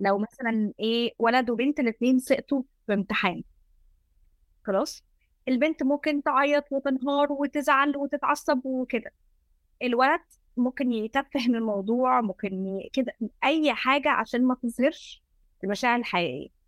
لو 0.00 0.18
مثلا 0.18 0.72
إيه 0.80 1.14
ولد 1.18 1.50
وبنت 1.50 1.80
الاثنين 1.80 2.18
سقطوا 2.18 2.62
في 2.86 2.94
امتحان. 2.94 3.42
خلاص؟ 4.64 5.04
البنت 5.48 5.82
ممكن 5.82 6.22
تعيط 6.22 6.64
وتنهار 6.72 7.32
وتزعل 7.32 7.96
وتتعصب 7.96 8.60
وكده. 8.66 9.12
الولد 9.82 10.20
ممكن 10.56 10.92
يتفه 10.92 11.48
من 11.48 11.56
الموضوع 11.56 12.20
ممكن 12.20 12.80
كده 12.92 13.12
أي 13.44 13.74
حاجة 13.74 14.10
عشان 14.10 14.44
ما 14.44 14.54
تظهرش 14.54 15.22
المشاعر 15.64 15.98
الحقيقية. 15.98 16.59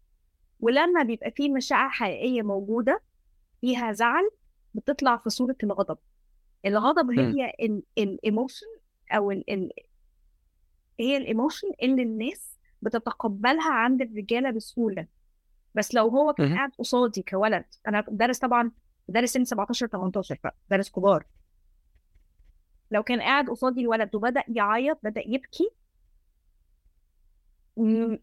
ولما 0.62 1.02
بيبقى 1.02 1.30
فيه 1.30 1.50
مشاعر 1.52 1.88
حقيقية 1.90 2.42
موجودة 2.42 3.02
فيها 3.60 3.92
زعل 3.92 4.30
بتطلع 4.74 5.16
في 5.16 5.30
صورة 5.30 5.56
الغضب 5.62 5.98
الغضب. 6.66 7.10
هي 7.10 7.52
ال 7.98 8.07
emotion 8.07 8.66
أو 9.12 9.30
ال 9.30 9.50
ال 9.50 9.70
هي 11.00 11.16
ال 11.16 11.23
emotion 11.23 11.68
اللي 11.82 12.02
الناس 12.02 12.58
بتتقبلها 12.82 13.72
عند 13.72 14.02
الرجالة 14.02 14.50
بسهولة 14.50 15.06
بس 15.74 15.94
لو 15.94 16.08
هو 16.08 16.32
كان. 16.32 16.54
قاعد 16.54 16.70
قصادي 16.78 17.22
كولد 17.22 17.64
أنا 17.88 18.04
دارس 18.08 18.38
طبعا 18.38 18.70
دارس 19.08 19.32
سن 19.32 19.44
17 19.44 19.86
18 19.86 20.38
دارس 20.70 20.90
كبار 20.90 21.26
لو 22.90 23.02
كان 23.02 23.20
قاعد 23.20 23.50
قصادي 23.50 23.80
الولد 23.80 24.14
وبدأ 24.14 24.42
يعيط 24.48 24.98
بدأ 25.02 25.22
يبكي 25.26 25.70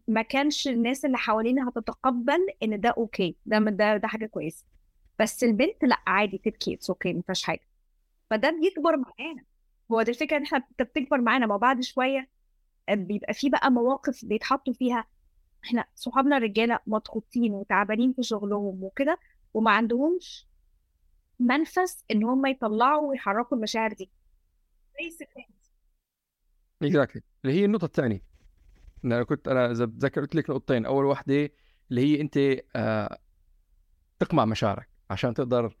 ما 0.08 0.22
كانش 0.22 0.68
الناس 0.68 1.04
اللي 1.04 1.18
حوالينا 1.18 1.68
هتتقبل 1.68 2.46
إن 2.62 2.80
ده 2.80 2.88
okay 2.88 3.36
ده 3.46 3.58
ده 3.58 3.96
ده 3.96 4.08
حاجة 4.08 4.26
كويسة. 4.26 4.64
بس 5.18 5.44
البنت 5.44 5.84
لأ 5.84 5.98
عادي 6.06 6.38
تبكي 6.38 6.74
it's 6.74 6.90
okay 6.90 7.12
ما 7.12 7.22
فيهاش 7.22 7.42
حاجة. 7.42 7.60
فده 8.30 8.50
بيكبر 8.50 8.96
معانا. 8.96 9.44
هو 9.92 10.02
دي 10.02 10.10
الفكرة 10.10 10.36
إن 10.36 10.42
إحنا 10.42 10.64
بتكبر 10.80 11.20
معانا. 11.20 11.46
ما 11.46 11.56
بعد 11.56 11.80
شوية 11.80 12.28
بيبقى 12.90 13.34
في 13.34 13.48
بقى 13.50 13.70
مواقف 13.70 14.24
بيتحطوا 14.24 14.72
فيها. 14.72 15.04
إحنا 15.64 15.84
صحابنا 15.94 16.36
الرجالة 16.36 16.78
مضغوطين 16.86 17.52
وتعبانين 17.52 18.12
في 18.12 18.22
شغلهم 18.22 18.84
وكده 18.84 19.18
وما 19.54 19.70
عندهمش 19.70 20.46
منفس 21.40 22.04
إن 22.10 22.24
هم 22.24 22.46
يطلعوا 22.46 23.08
ويحركوا 23.08 23.56
المشاعر 23.56 23.92
دي. 23.92 24.10
exactly 26.82 27.22
اللي 27.44 27.60
هي 27.60 27.64
النقطة 27.64 27.84
الثانية 27.84 28.29
أنا 29.04 29.22
كنت 29.22 29.48
أنا 29.48 29.70
اذا 29.70 29.84
بتذكر 29.84 30.20
قلت 30.20 30.34
لك 30.34 30.50
نقطتين. 30.50 30.86
أول 30.86 31.04
واحدة 31.04 31.50
اللي 31.90 32.00
هي 32.00 32.20
أنت 32.20 32.38
آه 32.76 33.18
تقمع 34.18 34.44
مشاعرك 34.44 34.88
عشان 35.10 35.34
تقدر 35.34 35.76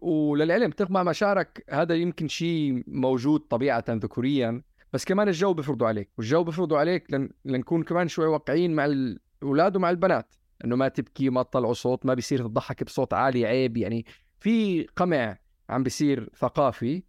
وللعلم 0.00 0.70
تقمع 0.70 1.02
مشاعرك 1.02 1.64
هذا 1.70 1.94
يمكن 1.94 2.28
شيء 2.28 2.82
موجود 2.86 3.40
طبيعة 3.40 3.84
ذكوريا 3.88 4.62
بس 4.92 5.04
كمان 5.04 5.28
الجو 5.28 5.54
بيفرضوا 5.54 5.88
عليك 5.88 6.10
والجو 6.18 6.44
بيفرضوا 6.44 6.78
عليك 6.78 7.12
لن... 7.12 7.30
لنكون 7.44 7.82
كمان 7.82 8.08
شوي 8.08 8.26
واقعيين 8.26 8.74
مع 8.74 8.84
الأولاد 8.84 9.76
ومع 9.76 9.90
البنات 9.90 10.34
إنه 10.64 10.76
ما 10.76 10.88
تبكي 10.88 11.30
ما 11.30 11.42
تطلعوا 11.42 11.72
صوت 11.72 12.06
ما 12.06 12.14
بيصير 12.14 12.38
تضحك 12.38 12.84
بصوت 12.84 13.14
عالي 13.14 13.46
عيب 13.46 13.76
يعني 13.76 14.06
في 14.38 14.86
قمع 14.96 15.38
عم 15.70 15.82
بيصير 15.82 16.30
ثقافي. 16.36 17.02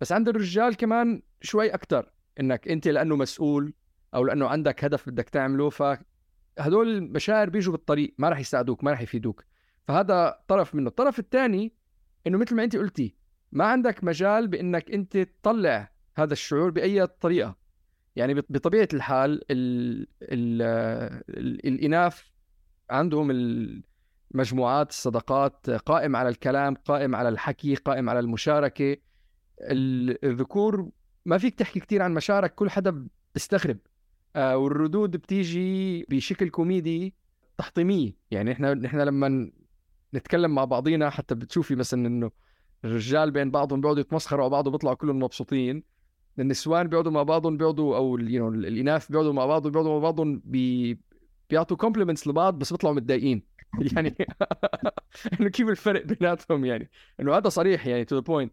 بس 0.00 0.12
عند 0.12 0.28
الرجال 0.28 0.76
كمان 0.76 1.22
شوي 1.40 1.74
أكثر 1.74 2.10
إنك 2.40 2.68
أنت 2.68 2.88
لأنه 2.88 3.16
مسؤول 3.16 3.74
أو 4.14 4.24
لأنه 4.24 4.46
عندك 4.48 4.84
هدف 4.84 5.08
بدك 5.08 5.28
تعمله 5.28 5.70
فهدول 5.70 6.88
المشاعر 6.88 7.50
بيجوا 7.50 7.72
بالطريق 7.72 8.14
ما 8.18 8.28
راح 8.28 8.38
يساعدوك 8.38 8.84
ما 8.84 8.90
راح 8.90 9.00
يفيدوك. 9.00 9.44
فهذا 9.88 10.40
طرف 10.48 10.74
منه. 10.74 10.88
الطرف 10.88 11.18
الثاني 11.18 11.72
إنه 12.26 12.38
مثل 12.38 12.54
ما 12.56 12.64
أنت 12.64 12.76
قلتي 12.76 13.14
ما 13.52 13.64
عندك 13.64 14.04
مجال 14.04 14.48
بإنك 14.48 14.90
أنت 14.90 15.16
تطلع 15.18 15.90
هذا 16.16 16.32
الشعور 16.32 16.70
بأي 16.70 17.06
طريقة. 17.06 17.56
يعني 18.16 18.34
بط- 18.34 18.46
بطبيعة 18.50 18.88
الحال 18.94 19.40
ال 19.50 20.00
ال 20.22 20.62
ال 21.28 21.66
الإناث 21.66 22.20
عندهم 22.90 23.30
المجموعات 23.30 24.90
الصداقات 24.90 25.70
قائم 25.70 26.16
على 26.16 26.28
الكلام 26.28 26.74
قائم 26.74 27.14
على 27.14 27.28
الحكي 27.28 27.74
قائم 27.74 28.10
على 28.10 28.18
المشاركة. 28.20 28.96
ال- 29.60 30.24
الذكور 30.24 30.90
ما 31.24 31.38
فيك 31.38 31.54
تحكي 31.54 31.80
كثير 31.80 32.02
عن 32.02 32.14
مشاعرك 32.14 32.54
كل 32.54 32.70
حدا 32.70 33.08
بيستغرب. 33.34 33.78
والردود 34.36 35.10
بتيجي 35.10 36.02
بشكل 36.08 36.48
كوميدي 36.48 37.14
تحطيمية. 37.58 38.16
يعني 38.30 38.52
إحنا 38.52 38.74
نحن 38.74 39.00
لما 39.00 39.50
نتكلم 40.14 40.54
مع 40.54 40.64
بعضينا 40.64 41.10
حتى 41.10 41.34
بتشوفي 41.34 41.74
مثلا 41.74 42.06
إنه 42.06 42.30
الرجال 42.84 43.30
بين 43.30 43.50
بعضهم 43.50 43.80
بيقعدوا 43.80 44.00
يتمسخروا 44.00 44.44
على 44.44 44.50
بعض 44.50 44.66
وبيطلعوا 44.66 44.96
كلهم 44.96 45.18
مبسوطين. 45.18 45.82
النسوان 46.38 46.88
بيقعدوا 46.88 47.12
مع 47.12 47.22
بعضهم 47.22 47.56
بيقعدوا 47.56 47.96
you 47.96 48.18
know, 48.18 48.54
الإناث 48.54 49.08
بيقعدوا 49.08 49.32
مع 49.32 49.46
بعض 49.46 49.66
وبيقعدوا 49.66 49.92
مع 49.92 49.98
بعضهم 49.98 50.42
بي 50.44 50.98
بيعطوا 51.50 51.76
compliments 51.76 52.26
لبعض 52.26 52.58
بس 52.58 52.72
بيطلعوا 52.72 52.94
متضايقين. 52.94 53.42
يعني 53.92 54.16
إنه 55.40 55.48
كيف 55.48 55.68
الفرق 55.68 56.04
بيناتهم 56.06 56.64
يعني؟ 56.64 56.90
إنه 57.20 57.36
هذا 57.36 57.48
صريح 57.48 57.86
يعني 57.86 58.04
to 58.04 58.16
the 58.16 58.20
point 58.22 58.52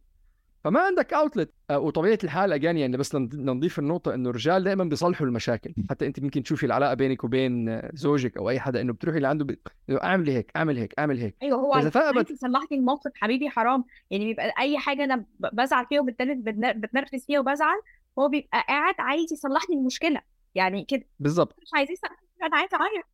فما 0.63 0.79
عندك 0.79 1.13
outlet 1.13 1.53
وطبيعة 1.71 2.17
الحال 2.23 2.53
again 2.53 2.77
يعني 2.77 2.97
بس 2.97 3.15
نضيف 3.15 3.79
النقطة 3.79 4.13
إنه 4.13 4.29
الرجال 4.29 4.63
دائما 4.63 4.83
بيصلحوا 4.83 5.27
المشاكل. 5.27 5.73
حتى 5.89 6.07
أنت 6.07 6.19
ممكن 6.19 6.43
تشوفي 6.43 6.65
العلاقة 6.65 6.93
بينك 6.93 7.23
وبين 7.23 7.69
آه، 7.69 7.91
زوجك 7.93 8.37
أو 8.37 8.49
أي 8.49 8.59
حدا 8.59 8.81
إنه 8.81 8.93
بتروحي 8.93 9.19
لعنده 9.19 9.45
ب... 9.45 9.57
إنه 9.89 10.03
أعمل 10.03 10.29
هيك 10.29 10.51
أعمل 10.55 10.77
هيك 10.77 10.93
أعمل 10.99 11.17
هيك. 11.17 11.35
أيوه 11.43 11.59
هو 11.59 11.89
ثابت- 11.89 12.17
أنت 12.29 12.39
صلحتي 12.41 12.75
الموقف 12.75 13.11
حبيبي 13.15 13.49
حرام. 13.49 13.83
يعني 14.11 14.25
بيبقى 14.25 14.53
أي 14.59 14.77
حاجة 14.77 15.03
أنا 15.03 15.25
بزعل 15.39 15.85
فيها 15.85 16.01
وبتنرفز 16.01 16.41
بتنر- 16.41 16.73
بتنرفز 16.77 17.25
فيها 17.25 17.39
وبزعل 17.39 17.77
هو 18.19 18.27
بيبقى 18.27 18.65
قاعد 18.67 18.95
عايز 18.99 19.33
يصلح 19.33 19.69
لي 19.69 19.75
المشكلة. 19.75 20.21
يعني 20.55 20.85
كده. 20.85 21.05
بالضبط. 21.19 21.55
مش 21.61 21.69
عايز 21.75 21.91
يصلح 21.91 22.23
أنا 22.43 22.57
عايز 22.57 22.69
أعيط. 22.73 23.05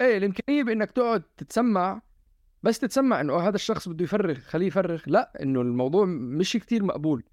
إيه 0.00 0.16
الإمكانية 0.18 0.62
بإنك 0.62 0.90
تقعد 0.90 1.22
تتسمع 1.36 2.00
بس 2.66 2.78
تتسمع 2.78 3.20
إنه 3.20 3.36
هذا 3.36 3.54
الشخص 3.54 3.88
بده 3.88 4.04
يفرغ 4.04 4.34
خليه 4.34 4.66
يفرغ 4.66 5.02
لا 5.06 5.32
إنه 5.42 5.60
الموضوع 5.60 6.04
مش 6.06 6.52
كتير 6.52 6.84
مقبول. 6.84 7.24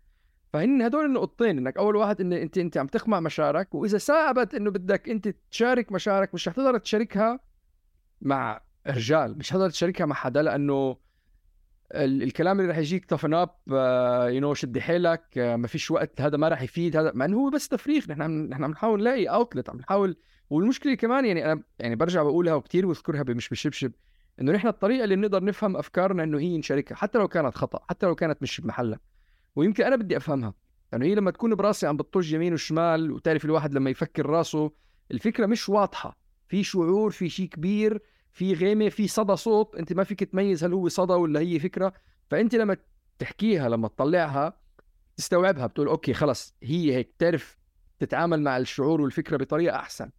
فهن 0.54 0.82
هدول 0.82 1.06
النقطتين 1.06 1.58
إنك 1.58 1.78
أول 1.78 1.96
واحد 1.96 2.22
ان 2.22 2.34
انت 2.34 2.58
أنت 2.58 2.78
عم 2.78 2.88
تقمع 2.88 3.20
مشاعرك 3.20 3.76
وإذا 3.76 3.98
ثابت 3.98 4.54
إنه 4.56 4.72
بدك 4.72 5.10
أنت 5.10 5.36
تشارك 5.52 5.92
مشاعرك 5.92 6.34
مش 6.34 6.48
رح 6.48 6.54
تقدر 6.56 6.78
تشاركها 6.78 7.40
مع 8.22 8.62
رجال 8.88 9.38
مش 9.38 9.52
حتقدر 9.52 9.70
تشاركها 9.70 10.06
مع 10.06 10.16
حدا 10.16 10.42
لأنه 10.42 10.98
ال- 11.96 12.24
الكلام 12.24 12.60
اللي 12.60 12.72
رح 12.72 12.78
يجيك 12.78 13.06
toughen 13.06 13.34
up 13.34 13.50
you 14.34 14.42
know 14.42 14.54
شد 14.54 14.80
حيلك 14.80 15.38
آه، 15.38 15.56
ما 15.56 15.68
فيش 15.68 15.92
وقت 15.92 16.22
هذا 16.22 16.38
ما 16.38 16.48
رح 16.50 16.62
يفيد 16.62 16.98
هذا 16.98 17.12
مع 17.16 17.26
إنه 17.26 17.38
هو 17.38 17.50
بس 17.50 17.68
تفريغ. 17.68 18.04
نحن 18.12 18.22
نحن 18.50 18.64
عم 18.64 18.72
نحاول 18.72 19.00
نلاقي 19.00 19.26
اوتلت 19.26 19.70
عم 19.70 19.78
نحاول. 19.78 20.16
والمشكلة 20.50 20.94
كمان 20.96 21.26
يعني 21.26 21.52
أنا 21.52 21.64
يعني 21.80 21.96
برجع 21.96 22.24
بقولها 22.24 22.54
وكثير 22.54 22.88
بذكرها 22.88 23.24
بمش 23.24 23.50
بالشبشب 23.50 23.92
إنه 24.42 24.52
نحن 24.52 24.68
الطريقة 24.68 25.04
اللي 25.04 25.16
بنقدر 25.16 25.44
نفهم 25.44 25.78
أفكارنا 25.78 26.24
إنه 26.24 26.40
هي 26.40 26.58
نشاركها 26.58 26.96
حتى 26.96 27.18
لو 27.18 27.28
كانت 27.28 27.56
خطأ 27.56 27.80
حتى 27.90 28.06
لو 28.06 28.16
كانت 28.16 28.42
مش 28.42 28.62
بمحلها. 28.62 29.00
ويمكن 29.56 29.84
أنا 29.84 29.96
بدي 29.96 30.18
أفهمها. 30.18 30.54
لأنه 30.94 31.06
هي 31.06 31.16
لما 31.16 31.32
تكون 31.32 31.56
براسي 31.56 31.88
عم 31.88 31.98
بتطج 31.98 32.34
يمين 32.34 32.54
وشمال 32.54 33.12
وتعرف 33.12 33.46
الواحد 33.46 33.74
لما 33.74 33.90
يفكر 33.90 34.26
راسه 34.26 34.72
الفكرة 35.12 35.46
مش 35.46 35.70
واضحة. 35.70 36.18
في 36.48 36.64
شعور 36.64 37.12
في 37.12 37.30
شيء 37.30 37.48
كبير 37.48 38.02
في 38.32 38.54
غيمة 38.54 38.90
في 38.90 39.08
صدى 39.08 39.36
صوت 39.36 39.76
أنت 39.76 39.94
ما 39.94 40.04
فيك 40.04 40.24
تميز 40.24 40.64
هل 40.64 40.74
هو 40.74 40.88
صدى 40.88 41.14
ولا 41.14 41.40
هي 41.40 41.60
فكرة. 41.60 41.94
فأنت 42.30 42.56
لما 42.56 42.78
تحكيها 43.20 43.70
لما 43.70 43.88
تطلعها 43.88 44.58
تستوعبها 45.18 45.68
بتقول 45.68 45.88
أوكي 45.88 46.14
خلص 46.14 46.56
هي 46.64 46.96
هيك 46.96 47.14
تعرف 47.20 47.58
تتعامل 48.00 48.42
مع 48.42 48.58
الشعور 48.58 49.02
والفكرة 49.02 49.38
بطريقة 49.38 49.76
أحسن. 49.76 50.10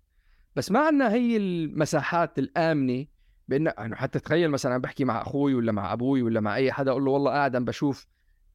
بس 0.56 0.70
ما 0.70 0.80
عندنا 0.80 1.12
هي 1.12 1.36
المساحات 1.36 2.38
الآمنة 2.38 3.06
بإن 3.48 3.72
يعني 3.78 3.96
حتى 3.96 4.18
تخيل 4.18 4.50
مثلا 4.50 4.74
عم 4.74 4.80
بحكي 4.80 5.04
مع 5.04 5.22
أخوي 5.22 5.54
ولا 5.54 5.72
مع 5.72 5.92
أبوي 5.92 6.22
ولا 6.22 6.40
مع 6.40 6.56
أي 6.56 6.72
حدا 6.72 6.90
أقول 6.90 7.04
له 7.04 7.10
والله 7.10 7.30
قاعد 7.30 7.56
عم 7.56 7.64
بشوف 7.64 8.06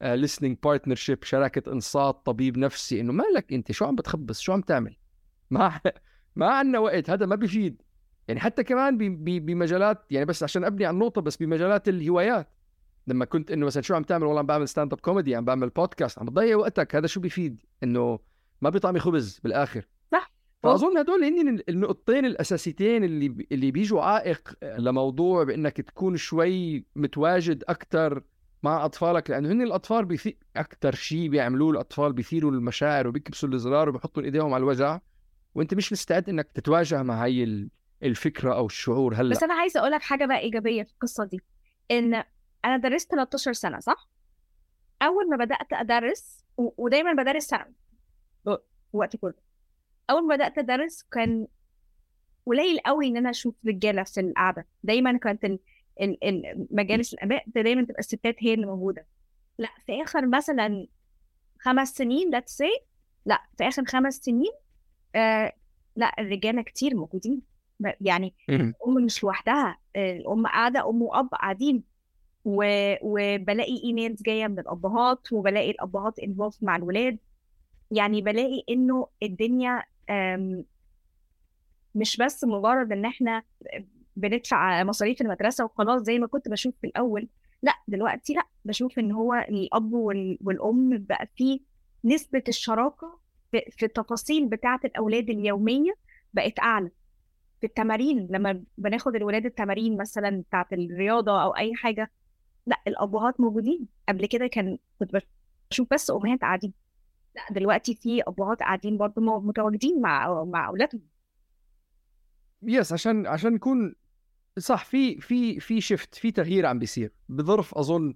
listening 0.04 0.56
partnership 0.68 1.24
شراكة 1.24 1.72
إنصات 1.72 2.26
طبيب 2.26 2.58
نفسي 2.58 3.02
إنه 3.02 3.14
مالك 3.14 3.54
أنت؟ 3.54 3.72
شو 3.72 3.86
عم 3.86 3.96
بتخبص؟ 3.96 4.40
شو 4.40 4.54
عم 4.54 4.62
تعمل؟ 4.62 4.96
ما 5.52 5.80
ما 6.36 6.48
عندنا 6.48 6.80
وقت 6.80 7.10
هذا 7.10 7.26
ما 7.26 7.36
بيفيد 7.36 7.82
يعني 8.28 8.40
حتى 8.40 8.64
كمان 8.64 8.98
بمجالات 9.18 10.06
يعني 10.12 10.26
بس 10.26 10.44
عشان 10.44 10.64
أبني 10.64 10.86
على 10.86 10.94
النقطة 10.94 11.22
بس 11.22 11.38
بمجالات 11.38 11.90
الهوايات. 11.90 12.50
لما 13.08 13.26
كنت 13.26 13.52
إنه 13.52 13.66
مثلا 13.66 13.84
شو 13.84 13.96
عم 13.96 14.04
تعمل؟ 14.04 14.24
والله 14.24 14.40
عم 14.40 14.46
بعمل 14.46 14.68
stand 14.68 14.94
up 14.94 15.00
comedy 15.00 15.36
عم 15.36 15.46
بعمل 15.46 15.70
بودكاست 15.70 16.20
عم 16.20 16.26
بتضيع 16.26 16.58
وقتك. 16.58 16.96
هذا 16.96 17.08
شو 17.08 17.20
بيفيد 17.20 17.62
إنه 17.84 18.20
ما 18.62 18.70
بيطعمي 18.70 19.00
خبز 19.00 19.40
بالآخر. 19.44 19.86
فأظن 20.64 20.98
هدول 20.98 21.24
هن 21.24 21.60
النقطتين 21.70 22.26
الأساسيتين 22.26 23.04
اللي 23.04 23.48
اللي 23.52 23.72
بيجوا 23.72 24.02
عائق 24.02 24.54
لموضوع 24.64 25.44
بإنك 25.44 25.82
تكون 25.82 26.18
شوي 26.18 26.86
متواجد 26.96 27.64
أكثر 27.68 28.24
مع 28.64 28.86
أطفالك 28.86 29.30
لأنه 29.30 29.52
هن 29.52 29.62
الأطفال 29.62 30.06
بيثي... 30.06 30.38
أكثر 30.56 30.96
شيء 30.96 31.30
بيعملوه 31.30 31.72
الأطفال 31.72 32.14
بيثيروا 32.14 32.52
المشاعر 32.52 33.08
وبيكبسوا 33.08 33.50
الزرار 33.50 33.90
وبيحطوا 33.90 34.24
ايديهم 34.24 34.54
على 34.54 34.62
الوجع 34.62 35.00
وأنت 35.56 35.74
مش 35.74 35.92
مستعد 35.94 36.30
إنك 36.30 36.52
تتواجه 36.52 37.04
مع 37.04 37.24
هاي 37.24 37.44
ال- 37.44 37.70
الفكرة 38.04 38.54
أو 38.54 38.66
الشعور 38.66 39.14
هلأ. 39.16 39.30
بس 39.30 39.44
أنا 39.44 39.54
عايزة 39.54 39.80
أقول 39.80 39.92
لك 39.92 40.02
حاجة 40.02 40.26
بقى 40.26 40.40
إيجابية 40.40 40.84
في 40.84 40.92
القصة 40.94 41.24
دي 41.26 41.42
إن 41.92 42.24
أنا 42.66 42.78
درست 42.78 43.12
13 43.12 43.54
سنة 43.54 43.80
صح؟ 43.80 44.10
أول 45.02 45.30
ما 45.30 45.38
بدأت 45.46 45.74
أدرس 45.74 46.46
و- 46.58 46.84
ودايما 46.84 47.14
بدرس 47.24 47.48
ثانوي 47.48 47.74
ب- 48.46 48.58
وقت 48.94 49.16
كله. 49.16 49.34
أول 50.10 50.28
ما 50.28 50.36
بدأت 50.36 50.58
أدرس 50.58 51.04
كان 51.04 51.48
قليل 52.46 52.80
قوي 52.80 53.08
إن 53.08 53.18
أنا 53.18 53.30
أشوف 53.30 53.56
رجالة 53.68 54.04
في 54.04 54.20
القعدة. 54.20 54.66
دايما 54.84 55.18
كانت 55.18 55.46
ال- 55.46 55.60
ال- 56.02 56.24
ال- 56.24 56.68
مجالس 56.72 57.14
الاباء 57.14 57.44
دايما 57.48 57.84
تبقى 57.84 58.00
الستات 58.00 58.36
هي 58.40 58.54
اللي 58.54 58.66
موجودة. 58.66 59.06
لا 59.58 59.70
في 59.86 60.04
آخر 60.04 60.28
مثلا 60.28 60.88
خمس 61.60 61.90
سنين 61.90 62.36
let's 62.40 62.52
say 62.54 62.84
لا 63.26 63.42
في 63.58 63.68
آخر 63.68 63.86
خمس 63.86 64.16
سنين 64.16 64.52
آه 65.16 65.54
لا 65.96 66.16
الرجالة 66.20 66.62
كتير 66.62 66.96
موجودين. 66.96 67.42
يعني. 68.02 68.34
الأم 68.50 68.94
مش 69.06 69.24
لوحدها. 69.24 69.78
الأم 69.96 70.48
قاعدة 70.48 70.90
أم 70.90 71.02
وأب 71.02 71.28
قاعدين. 71.30 71.84
و... 72.46 72.64
وبلاقي 73.02 73.84
emails 73.84 74.22
جاية 74.22 74.48
من 74.48 74.60
الأبهات 74.60 75.34
وبلاقي 75.34 75.72
الأبهات 75.72 76.20
involved 76.20 76.58
مع 76.62 76.76
الولاد. 76.76 77.18
يعني 77.92 78.22
بلاقي 78.22 78.64
إنه 78.70 79.08
الدنيا. 79.24 79.84
مش 81.96 82.18
بس 82.18 82.44
مجرد 82.44 82.92
إن 82.92 83.06
إحنا 83.06 83.44
بندفع 84.16 84.84
مصاريف 84.84 85.22
المدرسة 85.22 85.66
وخلاص 85.66 86.02
زي 86.02 86.20
ما 86.20 86.28
كنت 86.28 86.50
بشوف 86.50 86.74
في 86.82 86.88
الأول 86.88 87.28
لأ 87.64 87.74
دلوقتي 87.88 88.34
لأ 88.34 88.44
بشوف 88.66 89.00
إن 89.00 89.12
هو 89.12 89.34
الأب 89.34 89.94
وال... 89.94 90.38
والأم 90.42 90.98
بقى 91.10 91.28
فيه 91.36 91.60
نسبة 92.06 92.44
الشراكة 92.48 93.20
في, 93.52 93.62
في 93.72 93.86
التفاصيل 93.86 94.46
بتاعة 94.48 94.80
الأولاد 94.86 95.30
اليومية 95.30 95.94
بقت 96.34 96.60
أعلى. 96.60 96.90
في 97.62 97.66
التمارين 97.68 98.28
لما 98.32 98.64
بناخد 98.78 99.16
الولاد 99.16 99.46
التمارين 99.46 99.98
مثلا 99.98 100.44
بتاعة 100.50 100.68
الرياضة 100.74 101.44
أو 101.44 101.56
أي 101.56 101.76
حاجة 101.76 102.12
لأ 102.66 102.82
الأبهات 102.88 103.40
موجودين. 103.42 103.88
قبل 104.10 104.26
كده 104.26 104.48
كان 104.48 104.78
كنت 105.00 105.12
بشوف 105.72 105.88
بس 105.94 106.12
أمهات 106.12 106.42
قاعدين. 106.42 106.74
لا 107.36 107.42
دلوقتي 107.52 107.96
في 107.96 108.22
ابهات 108.28 108.60
قاعدين 108.60 108.98
برضه 108.98 109.40
متواجدين 109.40 110.02
مع 110.02 110.44
مع 110.44 110.68
أولادهم. 110.68 111.02
يس 112.64 112.94
عشان 112.94 113.28
عشان 113.28 113.54
نكون 113.54 113.96
صح 114.60 114.86
في 114.86 115.22
في 115.22 115.60
في 115.60 115.82
شفت 115.82 116.16
في 116.16 116.32
تغيير 116.32 116.66
عم 116.66 116.80
بيصير. 116.80 117.12
بظرف 117.30 117.76
أظن 117.76 118.14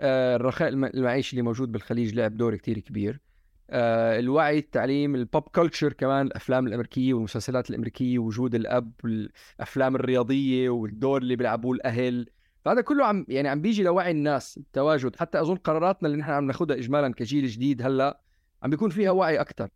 آه، 0.00 0.36
الرخاء 0.36 0.68
المعيشي 0.68 1.32
اللي 1.32 1.42
موجود 1.42 1.72
بالخليج 1.72 2.14
لعب 2.14 2.36
دور 2.36 2.56
كتير 2.56 2.78
كبير. 2.78 3.20
آه، 3.70 4.18
الوعي 4.18 4.58
التعليم 4.58 5.14
البوب 5.14 5.42
كلتشر 5.42 5.92
كمان 5.92 6.26
الأفلام 6.26 6.66
الأمريكية 6.66 7.14
والمسلسلات 7.14 7.70
الأمريكية 7.70 8.18
وجود 8.18 8.54
الأب 8.54 8.92
والافلام 9.04 9.96
الرياضية 9.96 10.70
والدور 10.70 11.22
اللي 11.22 11.36
بيلعبوه 11.36 11.72
الأهل. 11.72 12.26
فهذا 12.64 12.80
كله 12.80 13.06
عم 13.06 13.26
يعني 13.28 13.48
عم 13.48 13.62
بيجي 13.62 13.82
لوعي 13.82 14.10
الناس 14.10 14.56
التواجد. 14.58 15.16
حتى 15.16 15.40
أظن 15.40 15.56
قراراتنا 15.56 16.08
اللي 16.08 16.18
نحن 16.18 16.30
عم 16.30 16.44
ناخذها 16.46 16.76
اجمالا 16.76 17.12
كجيل 17.14 17.46
جديد 17.46 17.82
هلأ 17.82 18.20
عم 18.62 18.70
بيكون 18.70 18.90
فيها 18.90 19.10
وعي 19.10 19.40
أكثر 19.40 19.68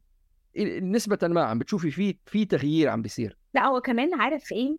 نسبة 0.81 1.19
ما 1.23 1.43
عم 1.45 1.59
بتشوفي 1.59 1.91
في 1.91 2.19
في 2.27 2.45
تغيير 2.45 2.89
عم 2.89 3.03
بيصير. 3.03 3.39
لا 3.55 3.67
هو 3.67 3.81
كمان 3.81 4.21
عارف 4.21 4.53
إيه؟ 4.53 4.77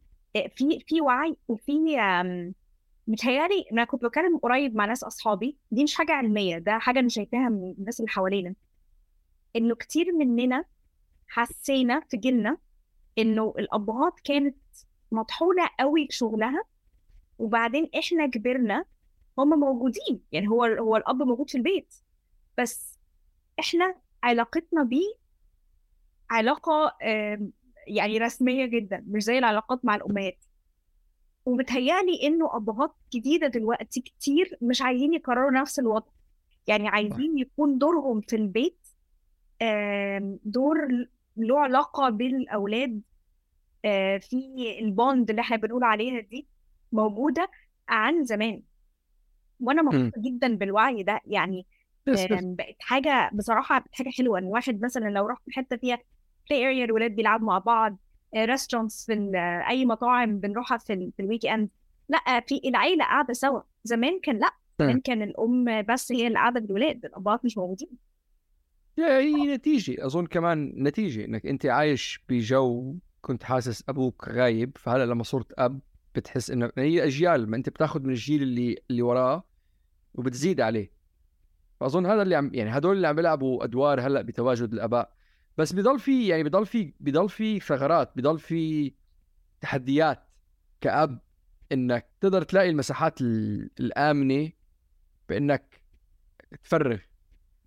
في 0.56 0.80
في 0.88 1.02
وعي 1.02 1.36
وفي 1.48 1.98
متهيألي 3.08 3.66
أنا 3.72 3.84
كنت 3.84 4.06
بتكلم 4.06 4.38
قريب 4.38 4.76
مع 4.76 4.86
ناس 4.86 5.04
أصحابي 5.04 5.58
دي 5.72 5.84
مش 5.84 5.96
حاجة 5.96 6.12
علمية 6.12 6.58
ده 6.58 6.78
حاجة 6.78 7.00
أنا 7.00 7.10
شايفاها 7.10 7.50
من 7.50 7.74
الناس 7.80 8.00
اللي 8.00 8.10
حوالينا. 8.12 8.56
إنه 9.56 9.76
كتير 9.76 10.12
مننا 10.12 10.64
حسينا 11.28 12.00
في 12.10 12.18
جيلنا 12.18 12.58
إنه 13.18 13.54
الأبهات 13.60 14.14
كانت 14.24 14.58
مطحونة 15.12 15.70
قوي 15.80 16.06
بشغلها 16.06 16.64
وبعدين 17.40 17.90
إحنا 18.00 18.28
كبرنا 18.28 18.86
هم 19.38 19.60
موجودين. 19.60 20.22
يعني 20.32 20.48
هو 20.48 20.64
هو 20.64 20.96
الأب 20.96 21.16
موجود 21.24 21.50
في 21.50 21.58
البيت. 21.58 21.96
بس 22.58 22.97
إحنا 23.60 23.96
علاقتنا 24.24 24.84
بيه 24.84 25.14
علاقة 26.30 26.98
يعني 27.88 28.18
رسمية 28.18 28.66
جدا 28.66 29.04
مش 29.08 29.24
زي 29.24 29.38
العلاقات 29.38 29.86
مع 29.86 29.96
الأمهات. 29.96 30.46
ومتهيألي 31.46 32.28
إنه 32.28 32.56
أبهات 32.56 32.96
جديدة 33.14 33.48
دلوقتي 33.48 34.02
كتير 34.02 34.58
مش 34.62 34.82
عايزين 34.82 35.14
يكرروا 35.14 35.52
نفس 35.52 35.80
الوضع. 35.80 36.12
يعني 36.68 36.88
عايزين 36.88 37.38
يكون 37.38 37.78
دورهم 37.78 38.22
في 38.22 38.36
البيت 38.36 38.88
دور 40.44 40.88
له 41.38 41.60
علاقة 41.60 42.10
بالأولاد 42.10 43.02
في 44.20 44.78
البوند 44.82 45.30
اللي 45.30 45.42
إحنا 45.42 45.58
بنقول 45.58 45.84
عليها 45.84 46.20
دي 46.20 46.48
موجودة 46.92 47.50
عن 47.90 48.26
زمان. 48.26 48.62
وأنا 49.60 49.82
مبسوطة 49.82 50.22
جدا 50.22 50.56
بالوعي 50.56 51.04
ده. 51.04 51.22
يعني 51.26 51.66
بقت 52.58 52.76
حاجة 52.80 53.30
بصراحة 53.34 53.80
بقت 53.80 53.96
حاجة 53.96 54.10
حلوة 54.10 54.40
إن 54.40 54.44
واحد 54.44 54.82
مثلا 54.82 55.10
لو 55.10 55.28
راح 55.28 55.38
في 55.46 55.52
حتة 55.52 55.78
فيها 55.78 56.00
play 56.50 56.66
area 56.68 56.86
الولاد 56.86 57.12
بيلعبوا 57.12 57.48
مع 57.48 57.58
بعض 57.58 57.98
restaurants 58.36 59.06
في 59.06 59.32
أي 59.70 59.86
مطاعم 59.86 60.40
بنروحها 60.40 60.78
في, 60.78 61.12
في 61.18 61.24
ال 61.24 61.46
weekend 61.46 61.70
لأ 62.10 62.40
في 62.40 62.62
العيلة 62.66 63.06
قاعدة 63.06 63.34
سوا. 63.34 63.62
زمان 63.84 64.20
كان 64.20 64.40
لأ 64.40 64.52
زمان 64.80 65.00
كان 65.00 65.22
الأم 65.22 65.82
بس 65.82 66.12
هي 66.12 66.28
اللي 66.28 66.40
قاعدة 66.40 66.60
بالولاد 66.60 67.06
الاباء 67.06 67.40
مش 67.44 67.58
موجودين. 67.58 67.90
هي 69.00 69.56
نتيجة. 69.56 70.06
أظن 70.06 70.26
كمان 70.26 70.74
نتيجة 70.84 71.26
إنك 71.26 71.46
أنت 71.46 71.66
عايش 71.66 72.24
بجو 72.30 72.96
كنت 73.22 73.44
حاسس 73.44 73.84
أبوك 73.90 74.30
غايب. 74.30 74.78
فهلأ 74.78 75.06
لما 75.06 75.24
صرت 75.24 75.54
أب 75.58 75.80
بتحس 76.16 76.52
إنه 76.52 76.72
هي 76.78 77.04
أجيال 77.04 77.50
ما 77.50 77.58
أنت 77.58 77.70
بتاخذ 77.70 78.04
من 78.04 78.10
الجيل 78.10 78.42
اللي 78.44 78.76
اللي 78.90 79.02
وراه 79.02 79.44
وبتزيد 80.14 80.62
عليه. 80.62 80.97
فأظن 81.80 82.06
هذا 82.06 82.22
اللي 82.22 82.36
عم 82.36 82.52
يعني 82.54 82.78
هدول 82.78 82.96
اللي 82.96 83.08
عم 83.08 83.16
بيلعبوا 83.16 83.64
أدوار 83.64 84.02
هلأ 84.02 84.22
بتواجد 84.22 84.74
الأباء. 84.74 85.14
بس 85.58 85.74
بضل 85.74 86.00
في 86.00 86.28
يعني 86.28 86.44
بضل 86.44 86.66
في 86.66 86.94
بضل 87.00 87.30
في 87.30 87.60
ثغرات 87.60 88.12
بضل 88.16 88.40
في 88.40 88.94
تحديات 89.62 90.24
كأب 90.82 91.20
إنك 91.72 92.10
تقدر 92.22 92.42
تلاقي 92.42 92.70
المساحات 92.70 93.22
الآمنة 93.22 94.52
بإنك 95.30 95.82
تفرغ. 96.64 96.98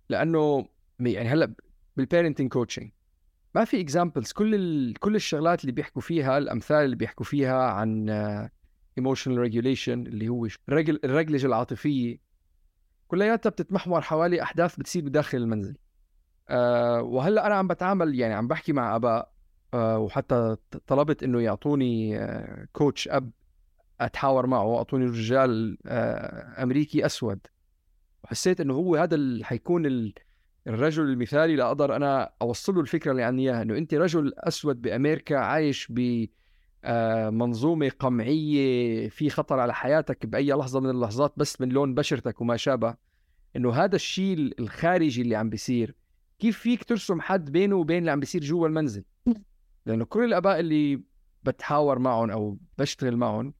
لأنه 0.09 0.67
يعني 0.99 1.29
هلأ 1.29 1.53
بال 1.97 2.07
parenting 2.07 2.51
coaching 2.51 2.91
ما 3.55 3.65
في 3.65 3.81
examples 3.81 4.31
كل 4.31 4.55
ال... 4.55 4.93
كل 4.99 5.15
الشغلات 5.15 5.61
اللي 5.61 5.71
بيحكوا 5.71 6.01
فيها 6.01 6.37
الأمثال 6.37 6.85
اللي 6.85 6.95
بيحكوا 6.95 7.25
فيها 7.25 7.63
عن 7.63 8.09
emotional 8.97 9.37
regulation 9.37 10.07
اللي 10.07 10.29
هو 10.29 10.47
الرجل 10.69 10.99
الرجلجه 11.03 11.47
العاطفية 11.47 12.17
كلياتها 13.11 13.49
بتتمحور 13.49 14.01
حوالي 14.01 14.41
أحداث 14.41 14.75
بتصير 14.75 15.03
بداخل 15.03 15.37
المنزل. 15.37 15.75
أه 16.49 17.01
وهلأ 17.01 17.47
أنا 17.47 17.55
عم 17.55 17.67
بتعامل 17.67 18.19
يعني 18.19 18.33
عم 18.33 18.47
بحكي 18.47 18.73
مع 18.73 18.95
أباء 18.95 19.31
أه 19.73 19.97
وحتى 19.97 20.55
طلبت 20.87 21.23
إنه 21.23 21.41
يعطوني 21.41 22.17
أه 22.19 22.67
coach 22.73 23.07
أب 23.07 23.31
أتحاور 24.01 24.47
معه 24.47 24.77
اعطوني 24.77 25.05
رجال 25.05 25.77
أه 25.85 26.63
أمريكي 26.63 27.05
أسود. 27.05 27.39
وحسيت 28.23 28.61
إنه 28.61 28.73
هو 28.73 28.95
هذا 28.95 29.15
اللي 29.15 29.43
حيكون 29.45 29.85
ال... 29.85 30.13
الرجل 30.67 31.03
المثالي 31.03 31.55
لأقدر 31.55 31.95
أنا 31.95 32.33
اوصل 32.41 32.75
له 32.75 32.81
الفكرة 32.81 33.11
اللي 33.11 33.23
عندي 33.23 33.41
إياها 33.41 33.61
إنه 33.61 33.77
أنت 33.77 33.93
رجل 33.93 34.33
أسود 34.37 34.81
بأمريكا 34.81 35.37
عايش 35.37 35.87
ب 35.89 36.25
منظومة 37.29 37.91
قمعية 37.99 39.09
في 39.09 39.29
خطر 39.29 39.59
على 39.59 39.73
حياتك 39.73 40.25
بأي 40.25 40.51
لحظة 40.51 40.79
من 40.79 40.89
اللحظات 40.89 41.33
بس 41.37 41.61
من 41.61 41.69
لون 41.69 41.93
بشرتك 41.93 42.41
وما 42.41 42.57
شابه. 42.57 42.95
إنه 43.55 43.71
هذا 43.71 43.95
الشيء 43.95 44.53
الخارجي 44.59 45.21
اللي 45.21 45.35
عم 45.35 45.49
بيصير 45.49 45.95
كيف 46.39 46.59
فيك 46.59 46.83
ترسم 46.83 47.21
حد 47.21 47.51
بينه 47.51 47.75
وبين 47.75 47.97
اللي 47.97 48.11
عم 48.11 48.19
بيصير 48.19 48.41
جوا 48.41 48.67
المنزل؟ 48.67 49.03
لأنه 49.85 50.05
كل 50.05 50.23
الأباء 50.23 50.59
اللي 50.59 51.01
بتحاور 51.43 51.99
معهم 51.99 52.31
أو 52.31 52.57
بشتغل 52.77 53.17
معهم 53.17 53.53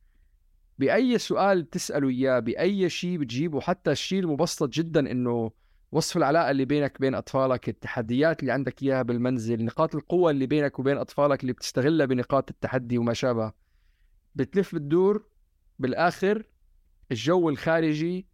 بأي 0.79 1.17
سؤال 1.17 1.63
بتسأله 1.63 2.09
إياه 2.09 2.39
بأي 2.39 2.89
شيء 2.89 3.17
بتجيبه 3.17 3.61
حتى 3.61 3.91
الشيء 3.91 4.19
المبسط 4.19 4.69
جدا 4.69 5.11
إنه 5.11 5.51
وصف 5.91 6.17
العلاقة 6.17 6.51
اللي 6.51 6.65
بينك 6.65 6.95
وبين 6.95 7.15
أطفالك 7.15 7.69
التحديات 7.69 8.39
اللي 8.39 8.51
عندك 8.51 8.83
إياها 8.83 9.01
بالمنزل 9.01 9.65
نقاط 9.65 9.95
القوة 9.95 10.31
اللي 10.31 10.45
بينك 10.45 10.79
وبين 10.79 10.97
أطفالك 10.97 11.41
اللي 11.41 11.53
بتستغلها 11.53 12.05
بنقاط 12.05 12.49
التحدي 12.49 12.97
وما 12.97 13.13
شابه. 13.13 13.51
بتلف 14.35 14.75
بتدور 14.75 15.25
بالآخر 15.79 16.43
الجو 17.11 17.49
الخارجي 17.49 18.27